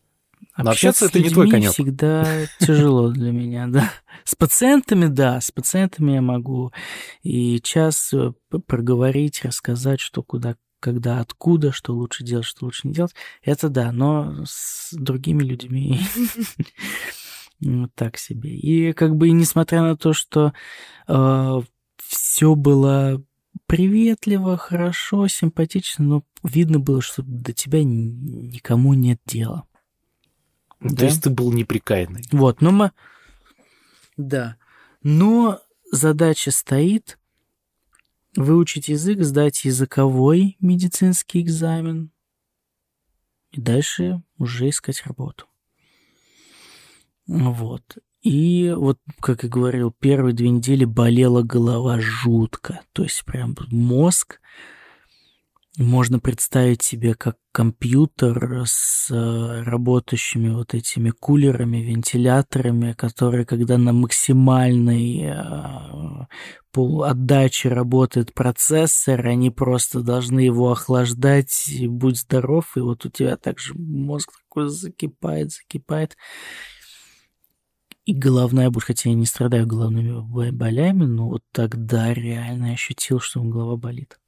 [0.58, 1.72] но общаться, общаться это не твой конек.
[1.72, 3.92] всегда тяжело для меня, да.
[4.24, 6.72] С пациентами, да, с пациентами я могу
[7.24, 8.34] и час э,
[8.68, 13.14] проговорить, рассказать, что куда, когда, откуда, что лучше делать, что лучше не делать.
[13.42, 16.00] Это да, но с другими людьми
[17.96, 18.52] так себе.
[18.52, 20.54] И как бы несмотря на то, что
[21.08, 21.62] э,
[21.98, 23.24] все было
[23.70, 29.68] приветливо, хорошо, симпатично, но видно было, что до тебя никому нет дела.
[30.82, 31.06] То да?
[31.06, 32.24] есть ты был неприкаянный.
[32.32, 32.92] Вот, но мы...
[34.18, 34.58] Да.
[35.04, 37.20] Но задача стоит
[38.36, 42.12] выучить язык, сдать языковой медицинский экзамен
[43.52, 45.46] и дальше уже искать работу.
[47.28, 48.00] Вот.
[48.22, 52.82] И вот, как я говорил, первые две недели болела голова жутко.
[52.94, 54.40] То есть прям мозг
[55.78, 63.94] можно представить себе как компьютер с э, работающими вот этими кулерами, вентиляторами, которые, когда на
[63.94, 66.26] максимальной э,
[66.76, 73.38] отдаче работает процессор, они просто должны его охлаждать, и будь здоров, и вот у тебя
[73.38, 76.18] также мозг такой закипает, закипает.
[78.10, 80.20] И головная боль, хотя я не страдаю головными
[80.52, 84.20] болями, но вот тогда реально ощутил, что голова болит.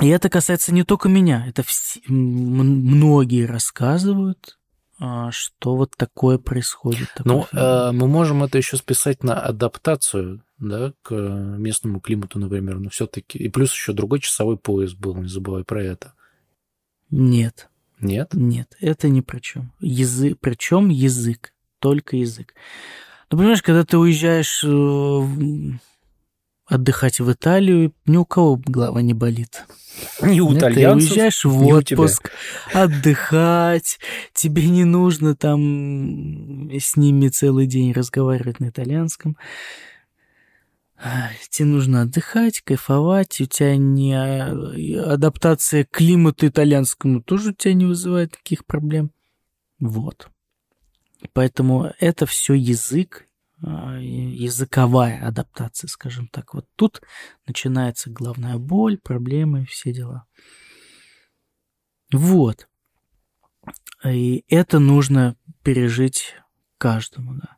[0.00, 4.58] И это касается не только меня, это все, многие рассказывают,
[4.98, 7.08] а, что вот такое происходит.
[7.24, 12.90] Ну, э, мы можем это еще списать на адаптацию, да, к местному климату, например, но
[12.90, 16.14] все-таки и плюс еще другой часовой пояс был, не забывай про это.
[17.10, 17.67] Нет.
[18.00, 18.30] Нет?
[18.32, 19.72] Нет, это ни при чем.
[19.80, 22.54] Язык, причем язык, только язык.
[23.30, 25.78] Ну, понимаешь, когда ты уезжаешь э,
[26.66, 29.64] отдыхать в Италию, ни у кого голова не болит.
[30.22, 32.30] Не у итальянцев, Ты уезжаешь в отпуск,
[32.72, 33.98] отдыхать,
[34.32, 39.36] тебе не нужно там с ними целый день разговаривать на итальянском.
[41.50, 47.74] Тебе нужно отдыхать, кайфовать, у тебя не а, адаптация к климату итальянскому тоже у тебя
[47.74, 49.12] не вызывает таких проблем.
[49.78, 50.28] Вот.
[51.32, 53.28] Поэтому это все язык,
[53.62, 56.52] а, языковая адаптация, скажем так.
[56.54, 57.00] Вот тут
[57.46, 60.26] начинается главная боль, проблемы, все дела.
[62.12, 62.68] Вот.
[64.04, 66.34] И это нужно пережить
[66.78, 67.57] каждому, да.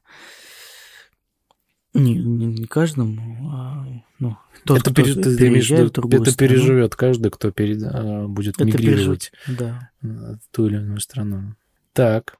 [1.92, 3.84] Не, не, не каждому, а
[4.20, 6.48] ну, тот, это кто пере, переезжает в другую Это страну.
[6.48, 9.90] переживет каждый, кто перед, а, будет это мигрировать да.
[10.00, 11.56] в ту или иную страну.
[11.92, 12.36] Так,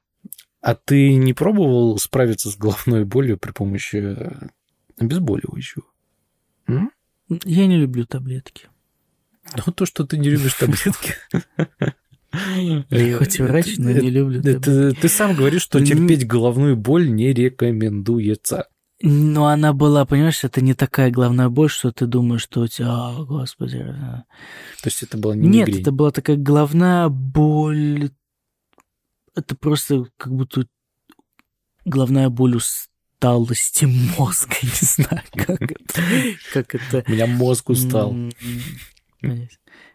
[0.61, 4.15] а ты не пробовал справиться с головной болью при помощи
[4.97, 5.83] обезболивающего?
[6.67, 6.91] М?
[7.43, 8.67] Я не люблю таблетки.
[9.65, 11.15] Ну, то, что ты не любишь таблетки.
[12.89, 15.01] Я хоть врач, но не люблю таблетки.
[15.01, 18.67] Ты сам говоришь, что терпеть головную боль не рекомендуется.
[19.03, 22.89] Но она была, понимаешь, это не такая главная боль, что ты думаешь, что у тебя,
[22.91, 23.79] о, господи.
[23.79, 25.81] То есть это была не Нет, мигрень.
[25.81, 28.11] это была такая головная боль.
[29.35, 30.67] Это просто как будто
[31.85, 36.01] главная боль усталости мозга, не знаю, как это.
[36.53, 37.03] Как это.
[37.07, 38.15] У меня мозг устал.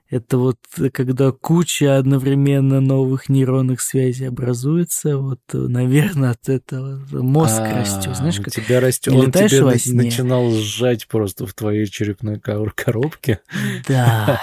[0.09, 0.59] Это вот
[0.93, 8.17] когда куча одновременно новых нейронных связей образуется, вот, наверное, от этого мозг а, растет.
[8.17, 10.05] Знаешь, как тебя растет, он тебе во сне.
[10.05, 13.41] начинал сжать просто в твоей черепной коробке.
[13.97, 14.41] Да,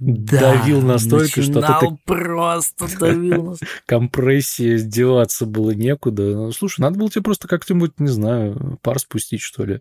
[0.00, 1.96] Давил настолько, что ты...
[2.04, 3.56] просто давил.
[3.86, 6.22] Компрессия, сдеваться было некуда.
[6.22, 9.80] Ну, слушай, надо было тебе просто как-нибудь, не знаю, пар спустить, что ли.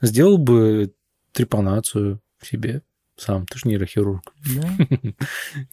[0.00, 0.92] Сделал бы
[1.32, 2.82] трепанацию себе
[3.16, 4.22] сам, ты же нейрохирург.
[4.56, 4.86] Да.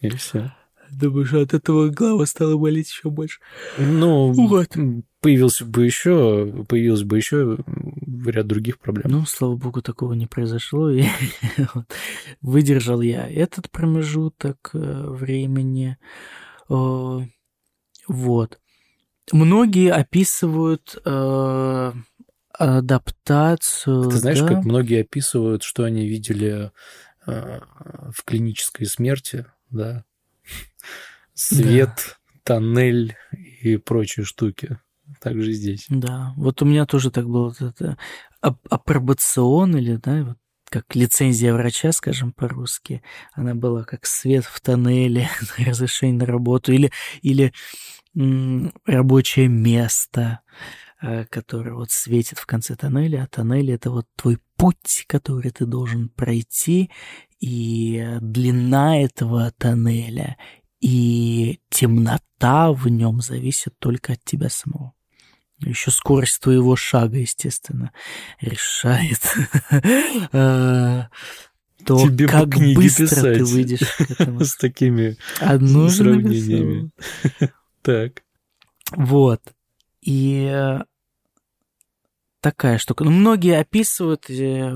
[0.00, 0.52] И все.
[0.90, 3.40] Думаешь, от этого голова стала болеть еще больше?
[3.78, 4.76] Ну, вот.
[5.20, 7.58] появился бы еще, появилось бы еще
[8.26, 9.06] ряд других проблем.
[9.08, 10.90] Ну, слава богу, такого не произошло.
[10.90, 11.04] И
[12.40, 15.96] выдержал я этот промежуток э, времени.
[16.68, 18.58] Вот.
[19.32, 21.92] Многие описывают э,
[22.58, 24.10] адаптацию.
[24.10, 24.48] Ты знаешь, да?
[24.48, 26.70] как многие описывают, что они видели Э,
[27.30, 30.04] в клинической смерти, да,
[31.34, 32.40] свет, да.
[32.44, 33.16] тоннель
[33.62, 34.78] и прочие штуки.
[35.20, 35.86] Так же здесь.
[35.88, 37.48] Да, вот у меня тоже так было.
[37.48, 37.98] Вот это
[38.40, 40.38] апробацион или, да, вот
[40.70, 46.92] как лицензия врача, скажем по-русски, она была как свет в тоннеле, разрешение на работу, или,
[47.22, 47.52] или
[48.14, 50.89] м, рабочее место, Э,
[51.30, 56.08] который вот светит в конце тоннеля, а тоннель— это вот твой путь, который ты должен
[56.08, 56.90] пройти,
[57.40, 60.36] и длина этого тоннеля,
[60.80, 64.94] и темнота в нем зависит только от тебя самого.
[65.58, 67.92] Еще скорость твоего шага, естественно,
[68.40, 69.20] решает
[70.32, 71.04] э,
[71.84, 74.44] то, Тебе как быстро ты выйдешь к этому.
[74.44, 76.90] С такими сравнениями.
[77.82, 78.24] Так.
[78.92, 79.40] Вот.
[80.02, 80.80] И э,
[82.40, 83.04] такая штука.
[83.04, 84.70] Ну, многие описывают э,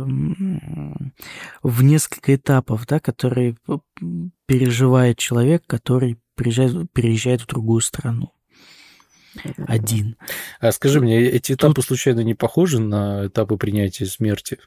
[1.63, 3.57] в несколько этапов, да, которые
[4.47, 8.33] переживает человек, который приезжает, переезжает в другую страну.
[9.67, 10.17] Один.
[10.61, 11.87] А скажи мне, эти этапы Тут...
[11.87, 14.59] случайно не похожи на этапы принятия смерти?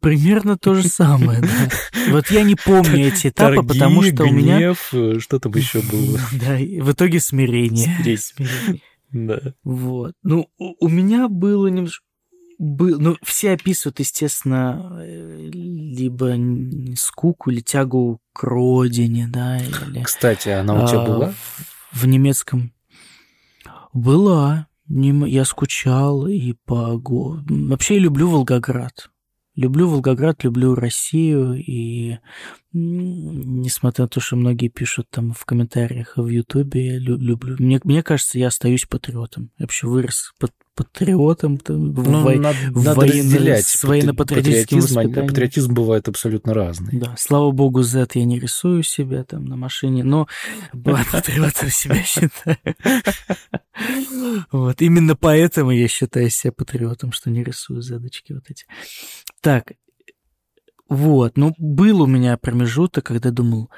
[0.00, 1.70] Примерно то же самое, да.
[2.08, 4.58] Вот я не помню эти этапы, Торги, потому что у меня...
[4.58, 6.18] гнев, э, что там еще было?
[6.32, 7.86] Да, в итоге смирение.
[8.16, 8.82] Смирение.
[9.12, 9.40] Да.
[9.64, 10.14] Вот.
[10.22, 12.04] Ну, у, меня было немножко...
[12.58, 16.36] Был, ну, все описывают, естественно, э, либо
[16.96, 20.02] скуку или тягу к родине, да, или...
[20.02, 21.30] Кстати, она у тебя а, была?
[21.30, 22.72] В, в немецком.
[23.92, 24.66] Была.
[24.88, 27.00] Я скучал и по...
[27.00, 29.10] Вообще я люблю Волгоград.
[29.56, 32.18] Люблю Волгоград, люблю Россию, и
[32.72, 37.56] несмотря на то, что многие пишут там в комментариях в Ютубе, люблю.
[37.58, 39.50] Мне, мне кажется, я остаюсь патриотом.
[39.58, 44.96] Я вообще вырос под патриотом там, ну, в, надо, в надо военно, с военно-патриотическим патриотизм,
[44.96, 45.28] воспитанием.
[45.28, 46.98] Патриотизм бывает абсолютно разный.
[46.98, 50.26] Да, слава богу, Z я не рисую себя там на машине, но
[50.72, 52.56] патриотом себя считаю.
[54.52, 58.64] Вот, именно поэтому я считаю себя патриотом, что не рисую задочки вот эти.
[59.40, 59.72] Так,
[60.88, 63.70] вот, ну, был у меня промежуток, когда думал,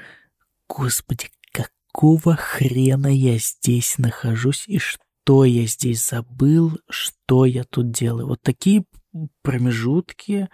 [0.67, 8.27] господи, какого хрена я здесь нахожусь и что я здесь забыл, что я тут делаю.
[8.27, 8.83] Вот такие
[9.41, 10.49] промежутки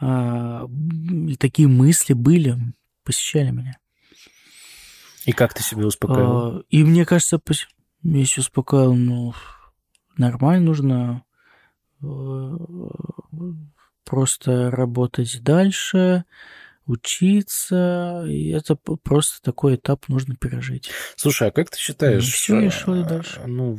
[0.00, 0.66] а,
[1.26, 2.58] и такие мысли были,
[3.02, 3.78] посещали меня.
[5.24, 6.58] И как ты себя успокоил?
[6.58, 7.40] А, и мне кажется,
[8.02, 9.34] я себя успокоил, ну,
[10.18, 11.24] нормально, нужно
[12.02, 12.56] э,
[14.04, 16.24] просто работать дальше,
[16.86, 20.90] учиться, и это просто такой этап нужно пережить.
[21.16, 22.24] Слушай, а как ты считаешь?
[22.24, 23.40] все, я шел дальше.
[23.46, 23.78] Ну,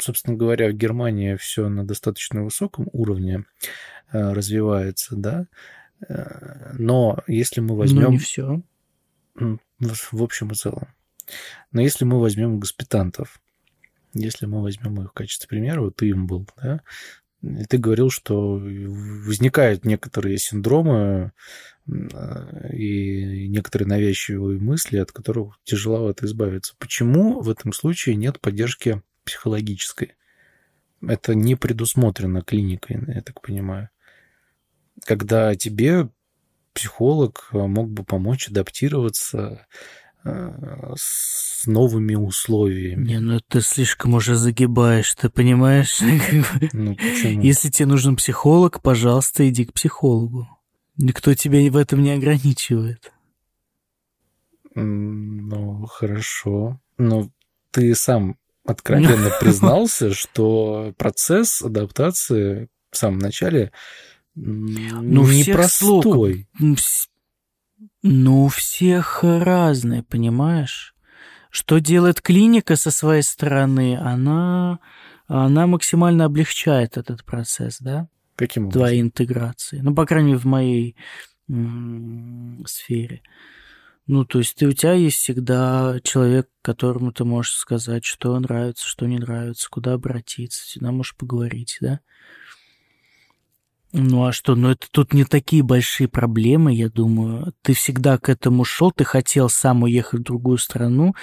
[0.00, 3.44] собственно говоря, в Германии все на достаточно высоком уровне
[4.12, 5.46] э, развивается, да?
[6.08, 8.02] Э, но если мы возьмем...
[8.04, 8.62] Ну, не все.
[10.10, 10.88] В общем и целом.
[11.72, 13.40] Но если мы возьмем госпитантов,
[14.14, 16.80] если мы возьмем их в качестве примера, вот ты им был, да,
[17.40, 21.32] ты говорил, что возникают некоторые синдромы
[21.86, 26.74] и некоторые навязчивые мысли, от которых тяжеловато избавиться.
[26.78, 30.16] Почему в этом случае нет поддержки психологической?
[31.00, 33.88] Это не предусмотрено клиникой, я так понимаю.
[35.04, 36.10] Когда тебе
[36.74, 40.07] психолог мог бы помочь адаптироваться Э,
[40.96, 43.06] с новыми условиями.
[43.06, 46.00] Не, ну ты слишком уже загибаешь, ты понимаешь?
[46.72, 47.42] Ну, почему?
[47.42, 50.48] Если тебе нужен психолог, пожалуйста, иди к психологу.
[50.96, 53.12] Никто тебя в этом не ограничивает.
[54.74, 56.80] Ну, хорошо.
[56.98, 57.30] Но
[57.70, 63.72] ты сам откровенно признался, что процесс адаптации в самом начале
[64.34, 66.48] ну, непростой.
[68.02, 70.94] Ну, у всех разные, понимаешь?
[71.50, 73.98] Что делает клиника со своей стороны?
[73.98, 74.80] Она,
[75.26, 78.08] она максимально облегчает этот процесс, да?
[78.36, 78.80] Каким образом?
[78.80, 79.80] Твоей интеграции.
[79.80, 80.96] Ну, по крайней мере, в моей
[81.48, 83.22] м- сфере.
[84.06, 88.86] Ну, то есть ты, у тебя есть всегда человек, которому ты можешь сказать, что нравится,
[88.86, 92.00] что не нравится, куда обратиться, всегда можешь поговорить, да?
[94.00, 97.52] Ну а что, ну это тут не такие большие проблемы, я думаю.
[97.62, 101.14] Ты всегда к этому шел, ты хотел сам уехать в другую страну,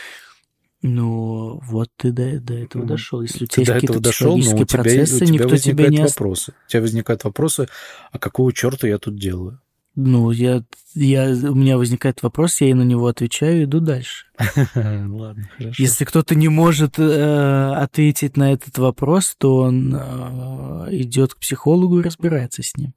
[0.88, 3.22] ну, вот ты до, до этого дошел.
[3.22, 5.88] Если у тебя ты есть какие-то дошел, но у тебя, процессы, у тебя никто тебя
[5.88, 6.04] не...
[6.04, 6.54] вопросы.
[6.68, 7.68] У тебя возникают вопросы,
[8.12, 9.60] а какого черта я тут делаю?
[9.96, 10.62] Ну, я,
[10.94, 14.26] я, у меня возникает вопрос, я и на него отвечаю и иду дальше.
[14.76, 15.82] Ладно, хорошо.
[15.82, 22.00] Если кто-то не может э, ответить на этот вопрос, то он э, идет к психологу
[22.00, 22.94] и разбирается с ним.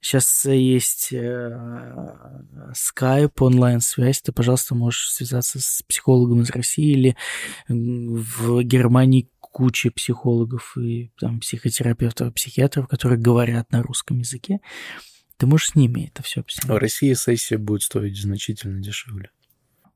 [0.00, 1.58] Сейчас есть э,
[2.72, 7.16] Skype, онлайн-связь, ты, пожалуйста, можешь связаться с психологом из России или
[7.68, 14.60] в Германии куча психологов и там, психотерапевтов, психиатров, которые говорят на русском языке.
[15.38, 16.68] Ты можешь с ними это все объяснить.
[16.68, 19.30] В России сессия будет стоить значительно дешевле.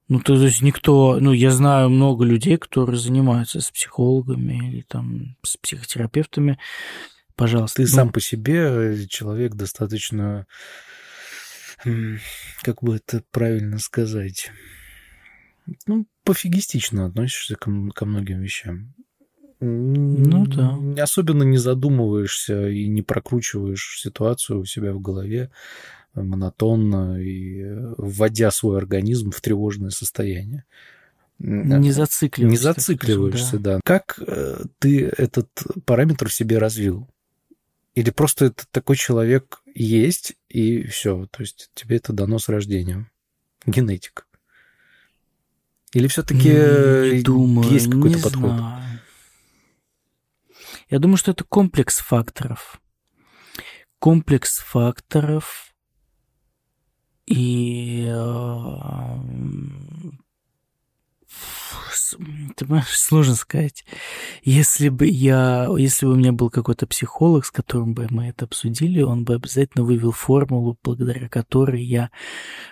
[0.08, 5.36] Ну, то есть никто, ну, я знаю много людей, которые занимаются с психологами или там
[5.42, 6.58] с психотерапевтами.
[7.34, 7.76] Пожалуйста.
[7.76, 10.46] Ты ну, сам по себе человек достаточно,
[12.62, 14.50] как бы это правильно сказать,
[15.86, 18.94] ну, пофигистично относишься ко, ко многим вещам.
[19.64, 21.02] Ну да.
[21.02, 25.50] Особенно не задумываешься и не прокручиваешь ситуацию у себя в голове
[26.14, 30.64] монотонно и э, вводя свой организм в тревожное состояние.
[31.38, 32.50] Не зацикливаешься.
[32.50, 33.76] Не зацикливаешься, да.
[33.76, 33.80] да.
[33.84, 35.48] Как э, ты этот
[35.86, 37.08] параметр в себе развил?
[37.94, 43.10] Или просто это такой человек есть, и все, то есть тебе это дано с рождения?
[43.64, 44.24] Генетика.
[45.92, 48.50] Или все-таки есть какой-то подход?
[48.50, 48.91] Знаю.
[50.92, 52.78] Я думаю, что это комплекс факторов.
[53.98, 55.74] Комплекс факторов
[57.24, 59.14] и э,
[62.56, 63.86] ты понимаешь, сложно сказать.
[64.42, 68.44] Если бы я, если бы у меня был какой-то психолог, с которым бы мы это
[68.44, 72.10] обсудили, он бы обязательно вывел формулу, благодаря которой я,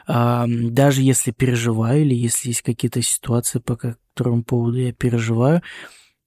[0.07, 5.63] а, даже если переживаю или если есть какие-то ситуации, по которому поводу я переживаю,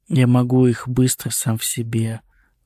[0.08, 2.22] я могу их быстро сам в себе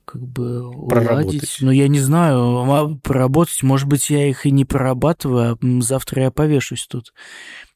[0.05, 1.57] как бы уладить.
[1.59, 2.39] Но я не знаю,
[2.71, 7.13] а, проработать, может быть, я их и не прорабатываю, а завтра я повешусь тут.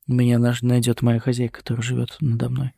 [0.08, 2.72] Меня найдет моя хозяйка, которая живет надо мной.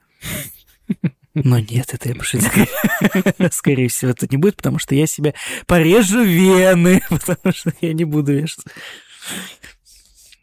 [1.35, 2.49] Но нет, это я пошутил.
[3.51, 5.33] Скорее всего, это не будет, потому что я себе
[5.65, 8.69] порежу вены, потому что я не буду вешаться.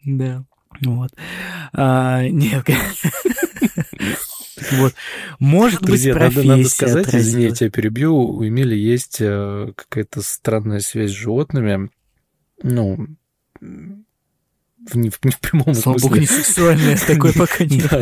[0.03, 0.43] Да,
[0.81, 1.11] вот.
[1.73, 2.65] А, нет,
[4.73, 4.93] вот.
[5.39, 7.29] Может Друзья, быть, профессия надо, надо сказать, отразила.
[7.29, 11.89] извини, я тебя перебью, у Эмили есть э, какая-то странная связь с животными.
[12.63, 13.07] Ну,
[13.59, 16.09] в, не, в, не в прямом Слава смысле.
[16.09, 18.01] Богу, не сексуальная, такой пока не Да,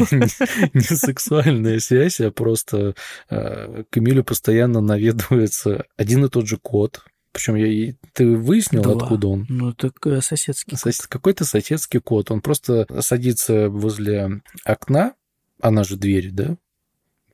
[0.73, 2.95] не сексуальная связь, а просто
[3.29, 8.93] э, к Эмилю постоянно наведывается один и тот же кот, причем я ты выяснил, Два.
[8.93, 9.45] откуда он?
[9.49, 10.77] Ну, так э, соседский.
[10.77, 11.01] Сос...
[11.07, 12.31] Какой-то соседский кот.
[12.31, 15.13] Он просто садится возле окна,
[15.59, 16.57] она же дверь, да?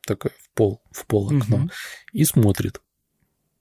[0.05, 1.69] Такая в пол, в пол окно, угу.
[2.13, 2.81] и смотрит.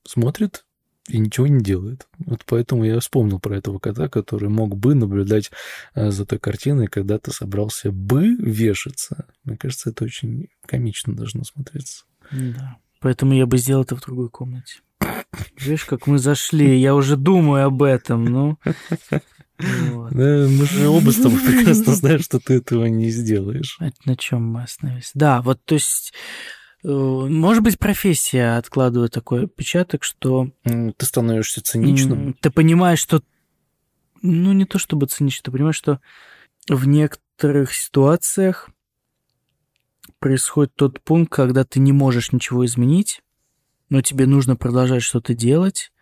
[0.06, 0.64] Смотрит
[1.08, 2.08] и ничего не делает.
[2.18, 5.50] Вот поэтому я вспомнил про этого кота, который мог бы наблюдать
[5.94, 9.26] э, за той картиной, когда ты собрался бы вешаться.
[9.44, 12.04] Мне кажется, это очень комично должно смотреться.
[12.30, 12.78] Да.
[13.00, 14.80] Поэтому я бы сделал это в другой комнате.
[15.58, 18.58] Видишь, как мы зашли, я уже думаю об этом, ну.
[19.58, 20.12] Вот.
[20.12, 23.78] Да, мы же оба с тобой прекрасно знаем, что ты этого не сделаешь.
[24.04, 25.12] На чем мы остановились?
[25.14, 26.12] Да, вот то есть
[26.82, 30.50] э, может быть, профессия откладывает такой отпечаток, что...
[30.64, 32.34] Ты становишься циничным.
[32.34, 33.22] Ты понимаешь, что...
[34.22, 36.00] Ну, не то чтобы циничным, ты понимаешь, что
[36.68, 38.70] в некоторых ситуациях
[40.18, 43.22] происходит тот пункт, когда ты не можешь ничего изменить,
[43.90, 45.92] но тебе нужно продолжать что-то делать,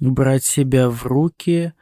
[0.00, 1.72] брать себя в руки,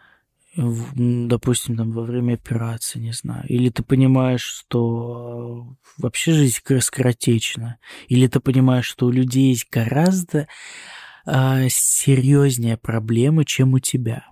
[0.54, 7.78] допустим, там, во время операции, не знаю, или ты понимаешь, что вообще жизнь скоротечна,
[8.08, 10.48] или ты понимаешь, что у людей есть гораздо
[11.24, 14.26] а, серьезнее проблемы, чем у тебя.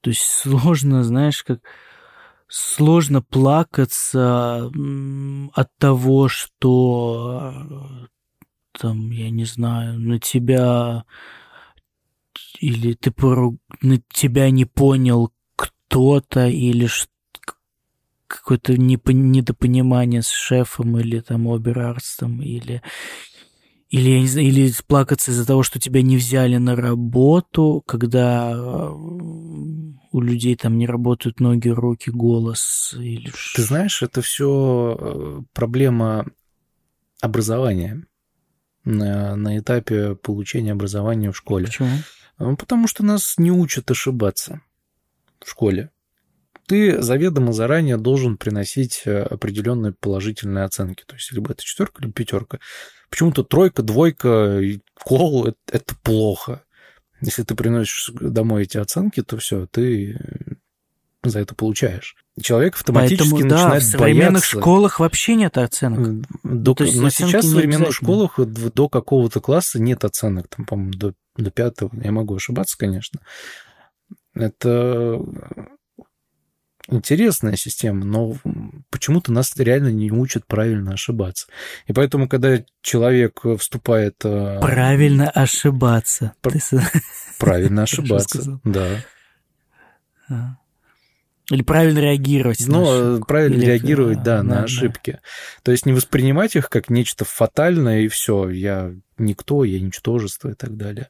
[0.00, 1.60] То есть сложно, знаешь, как
[2.48, 4.70] сложно плакаться
[5.54, 8.08] от того, что
[8.78, 11.04] там, я не знаю, на тебя
[12.62, 13.58] или ты пору...
[14.12, 16.88] тебя не понял кто-то, или
[18.28, 22.80] какое-то недопонимание с шефом или там оберарстом, или
[23.90, 28.90] или, я не знаю, или плакаться из-за того, что тебя не взяли на работу, когда
[28.90, 32.94] у людей там не работают ноги, руки, голос.
[32.98, 33.30] Или...
[33.54, 36.24] Ты знаешь, это все э, проблема
[37.20, 38.06] образования
[38.84, 41.66] на, на этапе получения образования в школе.
[41.66, 41.90] Почему?
[42.42, 44.60] Ну, потому что нас не учат ошибаться
[45.44, 45.90] в школе.
[46.66, 51.04] Ты заведомо заранее должен приносить э, определенные положительные оценки.
[51.06, 52.58] То есть, либо это четверка, либо пятерка.
[53.10, 54.60] Почему-то тройка, двойка,
[54.94, 56.64] кол это, это плохо.
[57.20, 60.18] Если ты приносишь домой эти оценки, то все, ты
[61.22, 62.16] за это получаешь.
[62.40, 64.58] Человек автоматически Поэтому, начинает да, в современных бояться.
[64.58, 66.26] школах вообще нет оценок.
[66.42, 70.48] До, ну, но сейчас в современных школах до какого-то класса нет оценок.
[70.48, 71.90] Там, по-моему, до, до пятого.
[72.02, 73.20] Я могу ошибаться, конечно.
[74.34, 75.20] Это
[76.88, 78.36] интересная система, но
[78.90, 81.46] почему-то нас реально не учат правильно ошибаться.
[81.86, 84.16] И поэтому, когда человек вступает...
[84.24, 86.34] Э, правильно ошибаться.
[86.40, 86.54] Пр...
[87.38, 89.04] Правильно ошибаться, да.
[90.28, 90.56] А.
[91.50, 92.66] Или правильно реагировать.
[92.68, 93.66] Ну, правильно Или...
[93.66, 95.12] реагировать, да, да, на ошибки.
[95.12, 95.18] Да.
[95.64, 100.54] То есть не воспринимать их как нечто фатальное и все, я никто, я ничтожество и
[100.54, 101.08] так далее.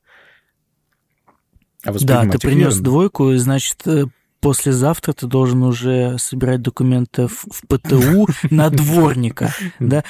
[1.85, 2.85] А да, ты принес верно.
[2.85, 4.07] двойку, значит, э,
[4.43, 10.05] послезавтра ты должен уже собирать документы в, в ПТУ на дворника, да?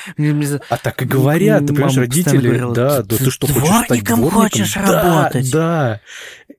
[0.71, 4.31] А так и говорят, ты понимаешь, родители, да, да ты что, хочешь стать дворником?
[4.31, 5.53] хочешь работать?
[5.53, 6.01] Да,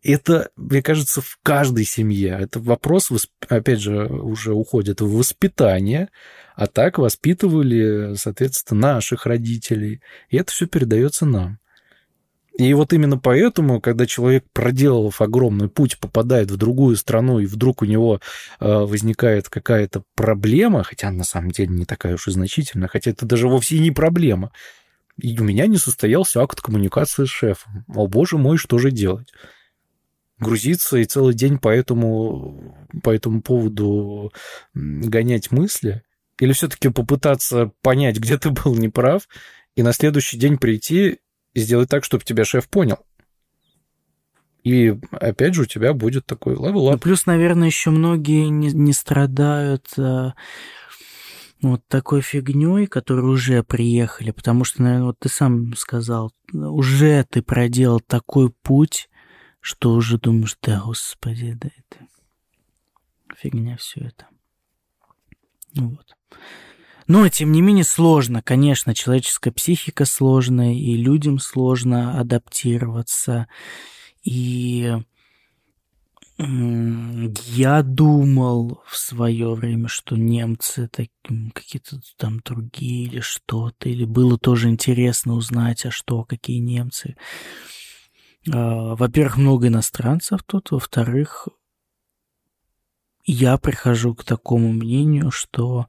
[0.03, 2.37] это, мне кажется, в каждой семье.
[2.39, 3.09] Это вопрос,
[3.49, 6.09] опять же, уже уходит в воспитание,
[6.55, 10.01] а так воспитывали, соответственно, наших родителей.
[10.29, 11.57] И это все передается нам.
[12.57, 17.81] И вот именно поэтому, когда человек, проделав огромный путь, попадает в другую страну, и вдруг
[17.81, 18.19] у него
[18.59, 23.25] э, возникает какая-то проблема, хотя на самом деле не такая уж и значительная, хотя это
[23.25, 24.51] даже вовсе не проблема,
[25.17, 27.85] и у меня не состоялся акт коммуникации с шефом.
[27.87, 29.33] О, боже мой, что же делать?
[30.43, 34.31] грузиться и целый день по этому, по этому поводу
[34.73, 36.03] гонять мысли?
[36.39, 39.27] Или все-таки попытаться понять, где ты был неправ,
[39.75, 41.19] и на следующий день прийти
[41.53, 42.99] и сделать так, чтобы тебя шеф понял?
[44.63, 48.93] И опять же у тебя будет такой level Ну, плюс, наверное, еще многие не, не
[48.93, 50.35] страдают а,
[51.61, 57.41] вот такой фигней, которые уже приехали, потому что, наверное, вот ты сам сказал, уже ты
[57.41, 59.09] проделал такой путь,
[59.59, 62.07] что уже думаешь, да, господи, да это
[63.37, 64.27] фигня все это.
[65.75, 66.15] Ну вот.
[67.07, 68.41] Но, тем не менее, сложно.
[68.41, 73.47] Конечно, человеческая психика сложная, и людям сложно адаптироваться.
[74.23, 74.93] И
[76.37, 80.89] я думал в свое время, что немцы
[81.53, 87.15] какие-то там другие или что-то, или было тоже интересно узнать, а что, какие немцы.
[88.51, 91.47] А, во-первых, много иностранцев тут, во-вторых,
[93.25, 95.87] я прихожу к такому мнению, что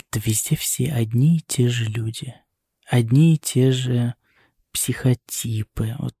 [0.00, 2.34] это везде все одни и те же люди,
[2.86, 4.14] одни и те же
[4.72, 5.94] психотипы.
[5.98, 6.14] Вот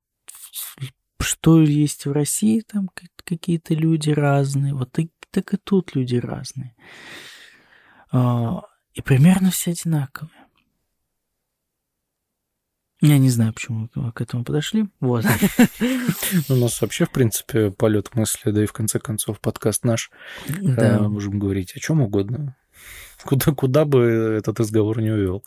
[1.20, 2.90] что есть в России, там
[3.24, 6.74] какие-то люди разные, вот так, так и тут люди разные.
[8.10, 8.62] А,
[8.94, 10.32] и примерно все одинаковые.
[13.00, 14.88] Я не знаю, почему мы к этому подошли.
[14.98, 15.24] Вот.
[16.48, 20.10] У нас вообще, в принципе, полет мысли, да и в конце концов подкаст наш.
[20.48, 20.96] Да.
[20.96, 22.56] Э, можем говорить о чем угодно.
[23.24, 25.44] Куда, куда бы этот разговор не увел.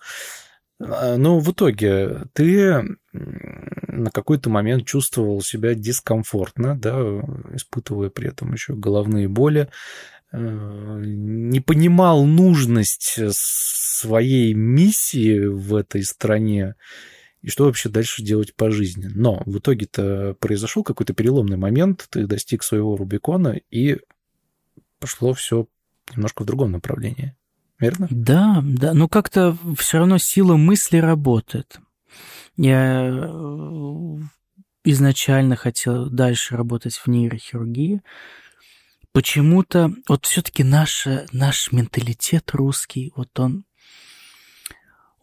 [0.80, 7.00] А, но в итоге ты на какой-то момент чувствовал себя дискомфортно, да,
[7.54, 9.70] испытывая при этом еще головные боли,
[10.32, 16.76] э, не понимал нужность своей миссии в этой стране
[17.42, 19.10] и что вообще дальше делать по жизни.
[19.14, 23.98] Но в итоге-то произошел какой-то переломный момент, ты достиг своего Рубикона, и
[25.00, 25.68] пошло все
[26.16, 27.36] немножко в другом направлении
[27.82, 28.08] верно?
[28.10, 31.80] Да, да, но как-то все равно сила мысли работает.
[32.56, 34.18] Я э,
[34.86, 38.02] изначально хотел дальше работать в нейрохирургии.
[39.12, 43.66] Почему-то вот все-таки наш, наш менталитет русский, вот он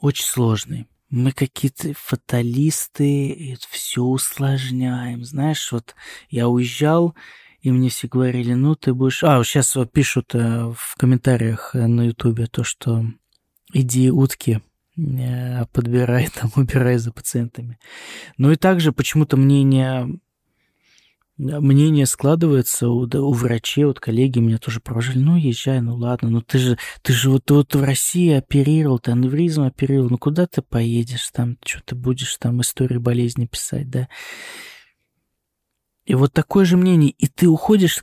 [0.00, 0.86] очень сложный.
[1.08, 5.24] Мы какие-то фаталисты, все усложняем.
[5.24, 5.94] Знаешь, вот
[6.28, 7.14] я уезжал,
[7.60, 9.24] и мне все говорили, ну, ты будешь...
[9.24, 13.04] А, сейчас вот пишут э, в комментариях э, на Ютубе то, что
[13.72, 14.60] иди утки
[14.96, 17.78] э, подбирай, там, убирай за пациентами.
[18.36, 20.20] Ну и также почему-то мнение
[21.38, 26.42] мнение складывается у, у врачей, вот коллеги меня тоже провожали, ну, езжай, ну, ладно, ну,
[26.42, 30.62] ты же, ты же вот, вот в России оперировал, ты аневризм оперировал, ну, куда ты
[30.62, 34.08] поедешь там, что ты будешь там истории болезни писать, да?
[36.08, 38.02] И вот такое же мнение, и ты уходишь,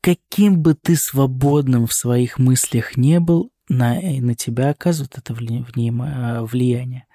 [0.00, 6.42] каким бы ты свободным в своих мыслях не был, на, на тебя оказывает это а,
[6.42, 7.06] влияние.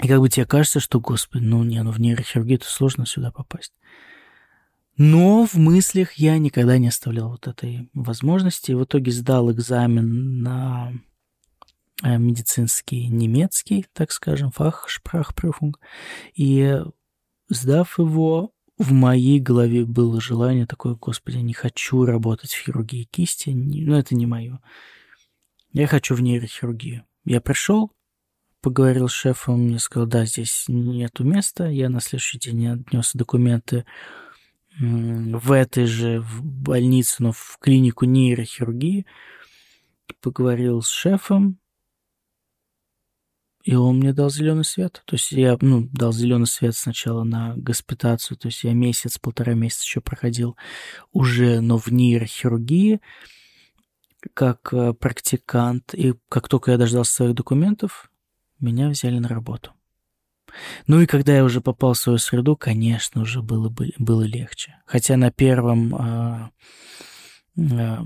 [0.00, 3.32] И как бы тебе кажется, что, господи, ну не, ну в нейрохирургию это сложно сюда
[3.32, 3.72] попасть.
[4.96, 8.70] Но в мыслях я никогда не оставлял вот этой возможности.
[8.70, 10.92] И в итоге сдал экзамен на
[12.04, 15.80] э, медицинский немецкий, так скажем, фах шпрахпрюфунг.
[16.36, 16.80] И
[17.48, 23.50] Сдав его, в моей голове было желание такое, господи, не хочу работать в хирургии кисти,
[23.50, 24.60] ну это не мое.
[25.72, 27.04] Я хочу в нейрохирургию.
[27.24, 27.92] Я пришел,
[28.60, 31.68] поговорил с шефом, мне сказал, да, здесь нету места.
[31.68, 33.84] Я на следующий день отнес документы
[34.78, 39.06] в этой же больнице, но в клинику нейрохирургии.
[40.20, 41.58] Поговорил с шефом,
[43.64, 45.02] и он мне дал зеленый свет.
[45.06, 49.54] То есть я, ну, дал зеленый свет сначала на госпитацию, то есть я месяц, полтора
[49.54, 50.56] месяца еще проходил
[51.12, 53.00] уже, но в нейрохирургии,
[54.34, 55.94] как э, практикант.
[55.94, 58.10] И как только я дождался своих документов,
[58.60, 59.72] меня взяли на работу.
[60.86, 64.76] Ну и когда я уже попал в свою среду, конечно, уже было, было легче.
[64.84, 66.50] Хотя на первом э,
[67.56, 67.98] э,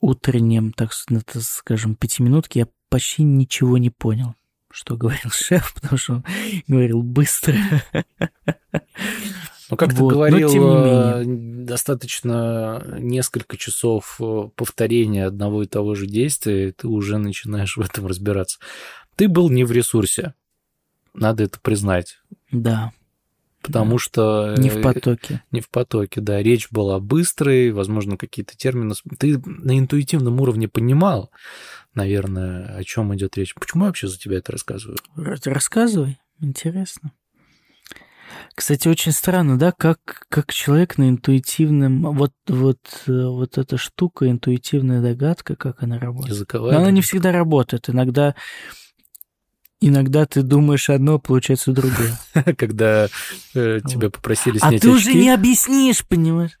[0.00, 4.34] утреннем, так, скажем, пятиминутке я почти ничего не понял
[4.72, 6.24] что говорил шеф, потому что он
[6.66, 7.54] говорил быстро.
[9.70, 10.10] Ну, как вот.
[10.10, 11.64] ты говорил, Но, тем не э, менее.
[11.64, 17.80] достаточно несколько часов э, повторения одного и того же действия, и ты уже начинаешь в
[17.80, 18.58] этом разбираться.
[19.16, 20.34] Ты был не в ресурсе,
[21.14, 22.18] надо это признать.
[22.50, 22.92] Да.
[23.62, 23.98] Потому да.
[23.98, 24.54] что...
[24.58, 25.42] Не в э, потоке.
[25.52, 26.42] Не в потоке, да.
[26.42, 28.94] Речь была быстрой, возможно, какие-то термины...
[29.18, 31.30] Ты на интуитивном уровне понимал,
[31.94, 33.54] наверное, о чем идет речь.
[33.54, 34.98] Почему я вообще за тебя это рассказываю?
[35.16, 37.12] Рассказывай, интересно.
[38.54, 42.14] Кстати, очень странно, да, как, как человек на интуитивном...
[42.14, 46.34] Вот, вот, вот эта штука, интуитивная догадка, как она работает.
[46.34, 46.72] Языковая.
[46.72, 47.88] Но она не всегда работает.
[47.88, 48.34] Иногда
[49.84, 52.16] Иногда ты думаешь одно, получается другое.
[52.56, 53.08] Когда
[53.52, 56.56] э, тебя попросили снять А ты уже не объяснишь, понимаешь?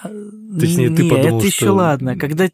[0.00, 2.16] Точнее, ты подумал, это еще ладно.
[2.16, 2.48] Когда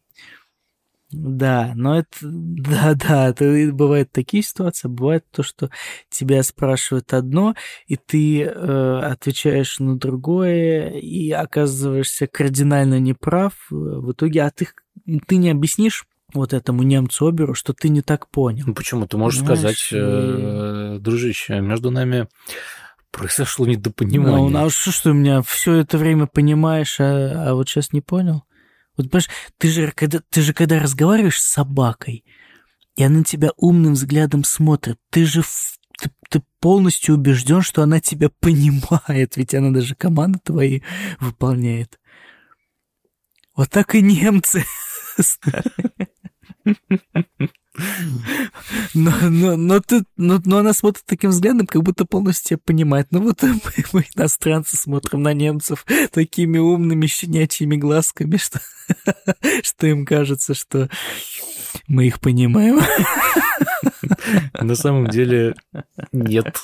[1.11, 5.69] Да, но это, да, да, это бывают такие ситуации, бывает то, что
[6.09, 7.55] тебя спрашивают одно,
[7.87, 14.69] и ты э, отвечаешь на другое, и оказываешься кардинально неправ в итоге, а ты,
[15.27, 18.65] ты не объяснишь вот этому немцу Оберу, что ты не так понял.
[18.67, 19.07] Ну почему?
[19.07, 19.59] Ты можешь Понимаешь?
[19.59, 22.29] сказать, э, дружище, между нами
[23.11, 24.51] произошло недопонимание.
[24.51, 28.01] Ну, а что, что у меня все это время понимаешь, а, а вот сейчас не
[28.01, 28.45] понял?
[28.97, 32.25] Вот, понимаешь, ты же, когда, ты же когда разговариваешь с собакой,
[32.97, 35.43] и она на тебя умным взглядом смотрит, ты же
[35.99, 40.81] ты, ты полностью убежден, что она тебя понимает, ведь она даже команды твои
[41.21, 41.99] выполняет.
[43.55, 44.65] Вот так и немцы.
[48.95, 53.09] Но, но, но, ты, но, но она смотрит таким взглядом, как будто полностью тебя понимает.
[53.11, 53.61] Ну вот мы,
[53.93, 58.61] мы иностранцы смотрим на немцев такими умными щенячьими глазками, что,
[59.63, 60.91] что им кажется, что
[61.89, 62.81] мы их понимаем.
[64.55, 65.55] На самом деле
[66.13, 66.59] нет.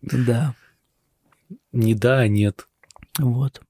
[0.00, 0.54] Да.
[1.72, 2.66] Не да, а нет.
[3.18, 3.60] Вот.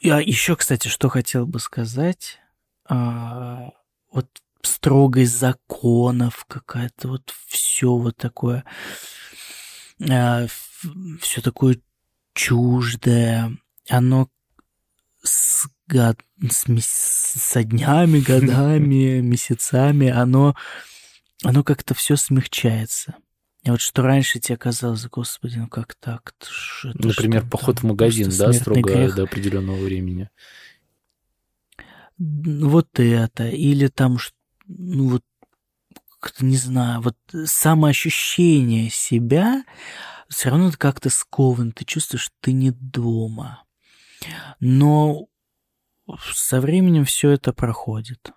[0.00, 2.40] Я еще, кстати, что хотел бы сказать
[2.88, 3.70] а,
[4.10, 4.28] вот
[4.62, 8.64] строгость законов, какая-то вот все вот такое,
[10.08, 10.46] а,
[11.20, 11.80] все такое
[12.34, 13.56] чуждое,
[13.88, 14.28] оно
[15.22, 16.18] с, год,
[16.50, 20.54] с, со днями, годами, месяцами, оно,
[21.42, 23.16] оно как-то все смягчается.
[23.64, 26.34] И вот что раньше тебе казалось, господи, ну как так?
[26.84, 29.16] Это Например, что, поход там, в магазин, да, строго грех.
[29.16, 30.28] до определенного времени
[32.18, 34.18] вот это, или там,
[34.66, 35.24] ну вот,
[36.40, 39.64] не знаю, вот самоощущение себя,
[40.28, 43.64] все равно ты как-то скован, ты чувствуешь, что ты не дома.
[44.60, 45.26] Но
[46.32, 48.32] со временем все это проходит.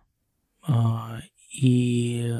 [0.64, 1.20] А,
[1.54, 2.34] и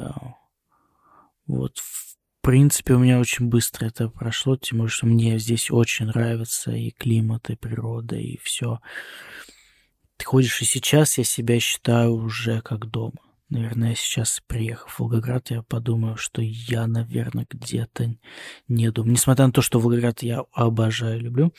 [1.46, 6.06] вот в принципе у меня очень быстро это прошло, тем более, что мне здесь очень
[6.06, 8.80] нравится и климат, и природа, и все.
[10.18, 13.20] Ты ходишь, и сейчас я себя считаю уже как дома.
[13.50, 18.14] Наверное, сейчас, приехав в Волгоград, я подумаю, что я, наверное, где-то
[18.66, 19.12] не дома.
[19.12, 21.54] Несмотря на то, что Волгоград я обожаю, люблю.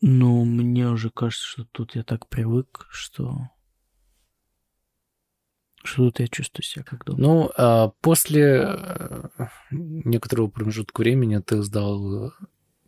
[0.00, 3.48] Но мне уже кажется, что тут я так привык, что
[5.84, 7.18] что тут я чувствую себя как дома.
[7.18, 9.28] Ну, а после э,
[9.70, 12.32] некоторого промежутка времени ты сдал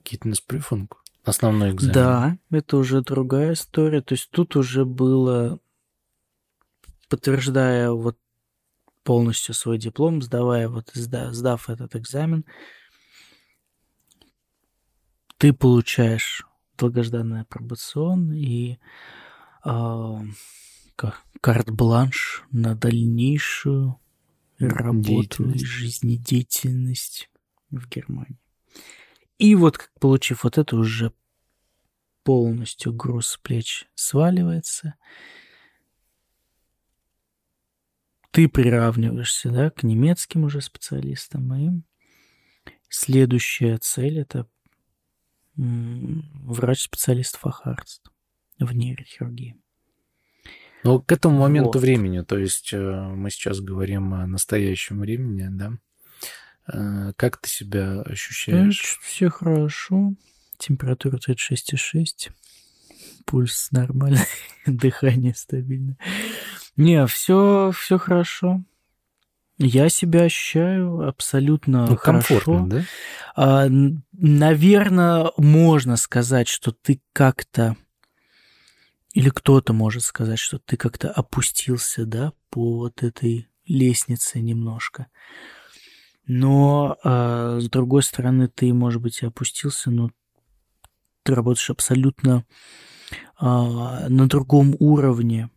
[0.02, 1.94] Китнес-прифунг основной экзамен.
[1.94, 4.00] Да, это уже другая история.
[4.02, 5.58] То есть тут уже было,
[7.08, 8.18] подтверждая вот
[9.02, 12.44] полностью свой диплом, сдавая вот, сдав этот экзамен,
[15.36, 16.46] ты получаешь
[16.76, 18.78] долгожданный апробацион и
[19.64, 20.18] э,
[21.40, 23.98] карт-бланш на дальнейшую
[24.58, 27.30] работу и жизнедеятельность
[27.70, 28.38] в Германии.
[29.41, 31.14] И вот, получив вот это, уже
[32.24, 34.97] полностью груз с плеч сваливается.
[38.32, 41.84] Ты приравниваешься, да, к немецким уже специалистам моим.
[42.91, 44.47] Следующая цель– это
[45.57, 48.11] врач-специалист фахарст
[48.59, 49.57] в нейрохирургии.
[50.84, 51.82] Ну, к этому моменту вот.
[51.82, 55.78] времени, то есть э, мы сейчас говорим о настоящем времени, да?
[56.72, 58.98] Э, как ты себя ощущаешь?
[59.02, 60.14] Все хорошо.
[60.58, 62.30] Температура 36,6.
[63.24, 64.20] Пульс нормальный.
[64.66, 65.96] Дыхание стабильное.
[66.76, 68.62] Не, все, все хорошо.
[69.58, 72.36] Я себя ощущаю абсолютно ну, хорошо.
[72.36, 72.84] Комфортно, да?
[73.36, 73.66] А,
[74.12, 77.76] наверное, можно сказать, что ты как-то
[79.12, 85.08] или кто-то может сказать, что ты как-то опустился, да, по вот этой лестнице немножко.
[86.32, 90.12] Но, э, с другой стороны, ты, может быть, и опустился, но
[91.24, 92.44] ты работаешь абсолютно
[93.40, 95.50] э, на другом уровне,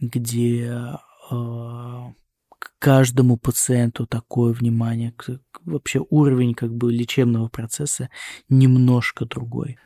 [0.00, 0.94] где э,
[1.28, 8.08] к каждому пациенту такое внимание, к, вообще уровень как бы лечебного процесса
[8.48, 9.76] немножко другой.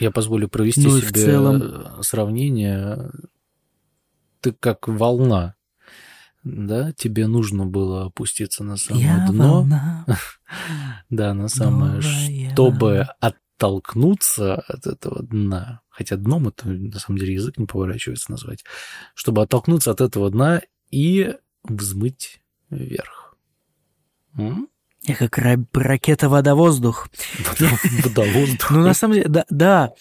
[0.00, 2.02] Я позволю провести ну, себе в целом...
[2.02, 3.12] сравнение.
[4.40, 5.54] Ты как волна
[6.44, 9.52] да, тебе нужно было опуститься на самое Я дно.
[9.54, 10.06] Волна,
[11.10, 15.80] да, на самое, чтобы оттолкнуться от этого дна.
[15.88, 18.64] Хотя дном это, на самом деле, язык не поворачивается назвать.
[19.14, 21.34] Чтобы оттолкнуться от этого дна и
[21.64, 23.36] взмыть вверх.
[24.36, 24.68] М?
[25.02, 27.08] Я как ракета вода-воздух.
[27.58, 28.70] Вода-воздух.
[28.70, 29.92] Ну, на самом деле, да, да.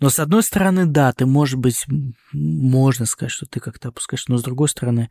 [0.00, 1.86] Но с одной стороны, да, ты, может быть,
[2.32, 5.10] можно сказать, что ты как-то опускаешь, но с другой стороны,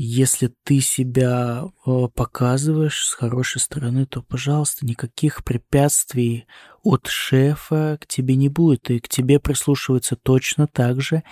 [0.00, 6.46] если ты себя э, показываешь с хорошей стороны, то, пожалуйста, никаких препятствий
[6.84, 11.24] от шефа к тебе не будет, и к тебе прислушиваются точно так же.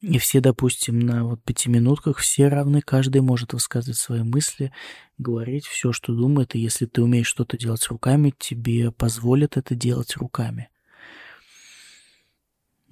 [0.00, 4.72] И все, допустим, на вот пятиминутках все равны, каждый может высказывать свои мысли,
[5.18, 10.16] говорить все, что думает, и если ты умеешь что-то делать руками, тебе позволят это делать
[10.16, 10.68] руками.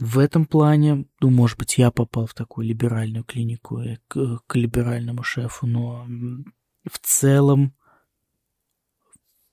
[0.01, 4.57] В этом плане, ну, может быть, я попал в такую либеральную клинику э, к, к
[4.57, 6.07] либеральному шефу, но
[6.90, 7.74] в целом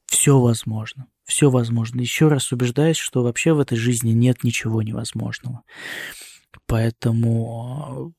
[0.06, 1.08] все возможно.
[1.26, 2.00] Все возможно.
[2.00, 5.64] Еще раз убеждаюсь, что вообще в этой жизни нет ничего невозможного.
[6.66, 8.14] Поэтому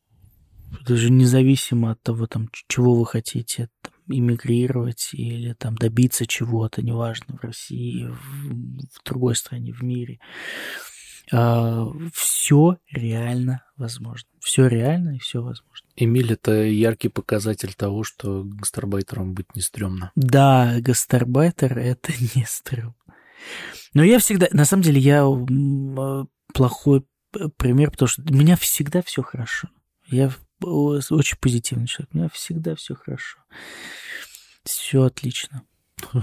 [0.86, 7.38] даже независимо от того, там, чего вы хотите, там, иммигрировать или там добиться чего-то, неважно,
[7.38, 10.97] в России, в, в другой стране, в мире, а,
[11.30, 14.28] все реально возможно.
[14.40, 15.86] Все реально и все возможно.
[15.96, 20.12] Эмиль— это яркий показатель того, что гастарбайтером быть не стрёмно.
[20.14, 22.94] Да, гастарбайтер— это не стрёмно.
[23.94, 24.48] Но я всегда...
[24.52, 27.04] На самом деле я а, плохой
[27.56, 29.68] пример, потому что у меня всегда все хорошо.
[30.06, 32.10] Я очень позитивный человек.
[32.14, 33.38] У меня всегда все хорошо.
[34.64, 35.62] Все отлично.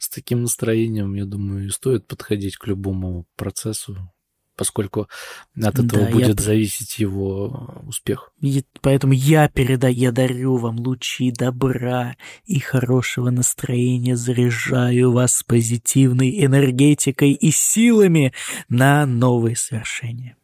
[0.00, 4.12] С таким настроением, я думаю, стоит подходить к любому процессу,
[4.56, 5.08] поскольку
[5.56, 6.44] от этого да, будет я...
[6.44, 8.32] зависеть его успех.
[8.40, 16.44] И поэтому я передаю, я дарю вам лучи добра и хорошего настроения, заряжаю вас позитивной
[16.44, 18.32] энергетикой и силами
[18.68, 20.36] на новые свершения.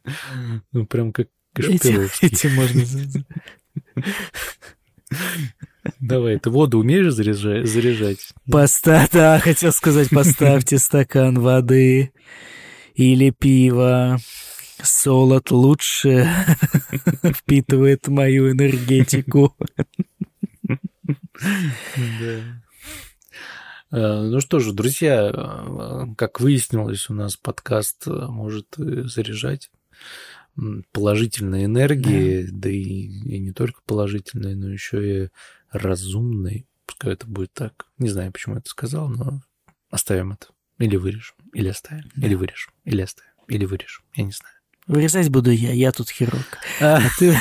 [0.71, 2.81] Ну, прям как Этим, этим можно...
[5.99, 7.67] Давай, ты воду умеешь заряжать?
[7.67, 8.33] заряжать?
[8.49, 9.07] Поста...
[9.11, 12.13] Да, хотел сказать, поставьте стакан воды
[12.95, 14.17] или пиво.
[14.81, 16.27] Солод лучше
[17.35, 19.55] впитывает мою энергетику.
[23.91, 29.69] Э, ну что же, друзья, э, как выяснилось, у нас подкаст э, может заряжать
[30.91, 35.29] положительной энергии, да, да и, и не только положительной, но еще и
[35.71, 36.67] разумной.
[36.85, 37.87] Пускай это будет так.
[37.97, 39.41] Не знаю, почему я это сказал, но
[39.89, 40.47] оставим это.
[40.81, 42.27] Или вырежем, или оставим, да.
[42.27, 44.03] или вырежем, или оставим, или вырежем.
[44.15, 44.55] Я не знаю.
[44.87, 46.57] Вырезать буду я, я тут хирург.
[46.81, 47.37] А, а ты...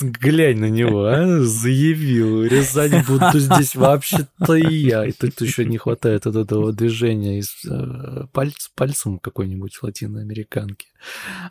[0.00, 1.40] Глянь на него, а?
[1.40, 2.38] Заявил.
[2.38, 5.04] Вырезать буду здесь вообще-то и я.
[5.04, 10.86] И тут еще не хватает от этого движения из э, пальц, пальцем какой-нибудь латиноамериканки.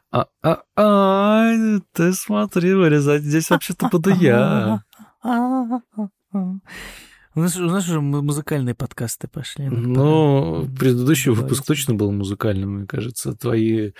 [0.09, 1.51] А, а, а,
[1.91, 4.83] ты смотри, вырезать здесь вообще-то буду я.
[7.35, 9.65] У нас, у нас уже музыкальные подкасты пошли.
[9.65, 13.33] Ну, предыдущий выпуск точно был музыкальным, мне кажется.
[13.33, 13.91] Твои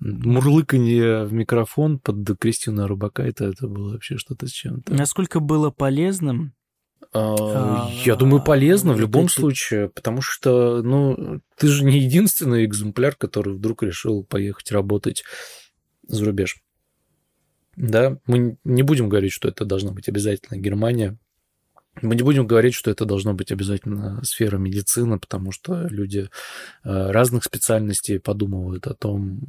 [0.00, 4.92] мурлыканье в микрофон под Кристину Рубака, это, это было вообще что-то с чем-то.
[4.92, 6.52] Насколько было полезным?
[7.14, 13.14] А, я думаю, полезно в любом случае, потому что, ну, ты же не единственный экземпляр,
[13.14, 15.24] который вдруг решил поехать работать
[16.06, 16.56] за рубеж.
[17.76, 21.18] Да, мы не будем говорить, что это должна быть обязательно Германия,
[22.02, 26.28] мы не будем говорить, что это должно быть обязательно сфера медицины, потому что люди
[26.84, 29.40] э, разных специальностей подумывают о том,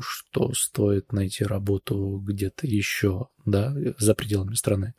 [0.00, 4.94] что стоит найти работу где-то еще, да, за пределами страны.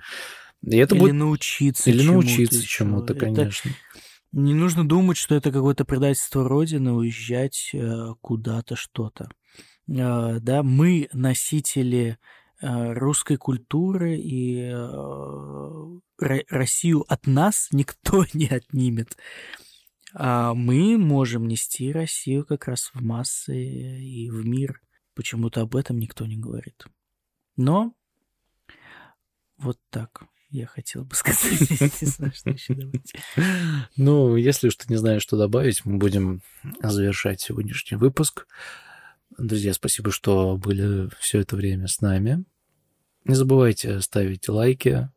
[0.64, 1.14] И это или будет...
[1.14, 3.70] научиться Или чему-то научиться чему-то, конечно.
[3.70, 3.78] Это...
[4.34, 9.30] Не нужно думать, что это какое-то предательство Родины, уезжать э, куда-то, что-то.
[9.88, 12.18] Э, да, мы носители
[12.60, 19.18] русской культуры и э, Россию от нас никто не отнимет.
[20.14, 24.82] А мы можем нести Россию как раз в массы и в мир.
[25.14, 26.86] Почему-то об этом никто не говорит.
[27.56, 27.94] Но
[29.58, 31.70] вот так я хотел бы сказать.
[32.02, 33.14] Не знаю, что еще добавить.
[33.96, 36.42] Ну, если что не знаю, что добавить, мы будем
[36.82, 38.48] завершать сегодняшний выпуск.
[39.38, 42.46] Друзья, спасибо, что были все это время с нами.
[43.26, 45.10] Не забывайте ставить лайки,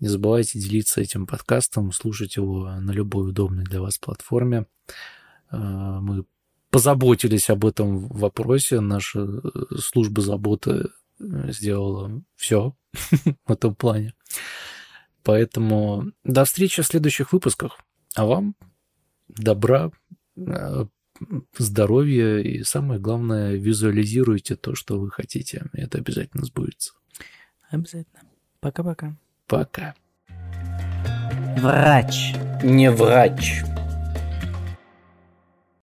[0.00, 4.66] не забывайте делиться этим подкастом, слушать его на любой удобной для вас платформе.
[5.50, 6.24] А, мы
[6.70, 8.80] позаботились об этом вопросе.
[8.80, 9.38] Наша э,
[9.78, 10.88] служба заботы
[11.20, 12.74] э, сделала все
[13.46, 14.14] в этом плане.
[15.22, 17.78] Поэтому до встречи в следующих выпусках.
[18.16, 18.56] А вам
[19.28, 19.92] добра,
[21.58, 25.66] здоровья и самое главное, визуализируйте то, что вы хотите.
[25.72, 26.94] Это обязательно сбудется.
[27.70, 28.22] Обязательно.
[28.60, 29.16] Пока-пока.
[29.46, 29.94] Пока.
[31.58, 32.34] Врач.
[32.62, 33.62] Не врач.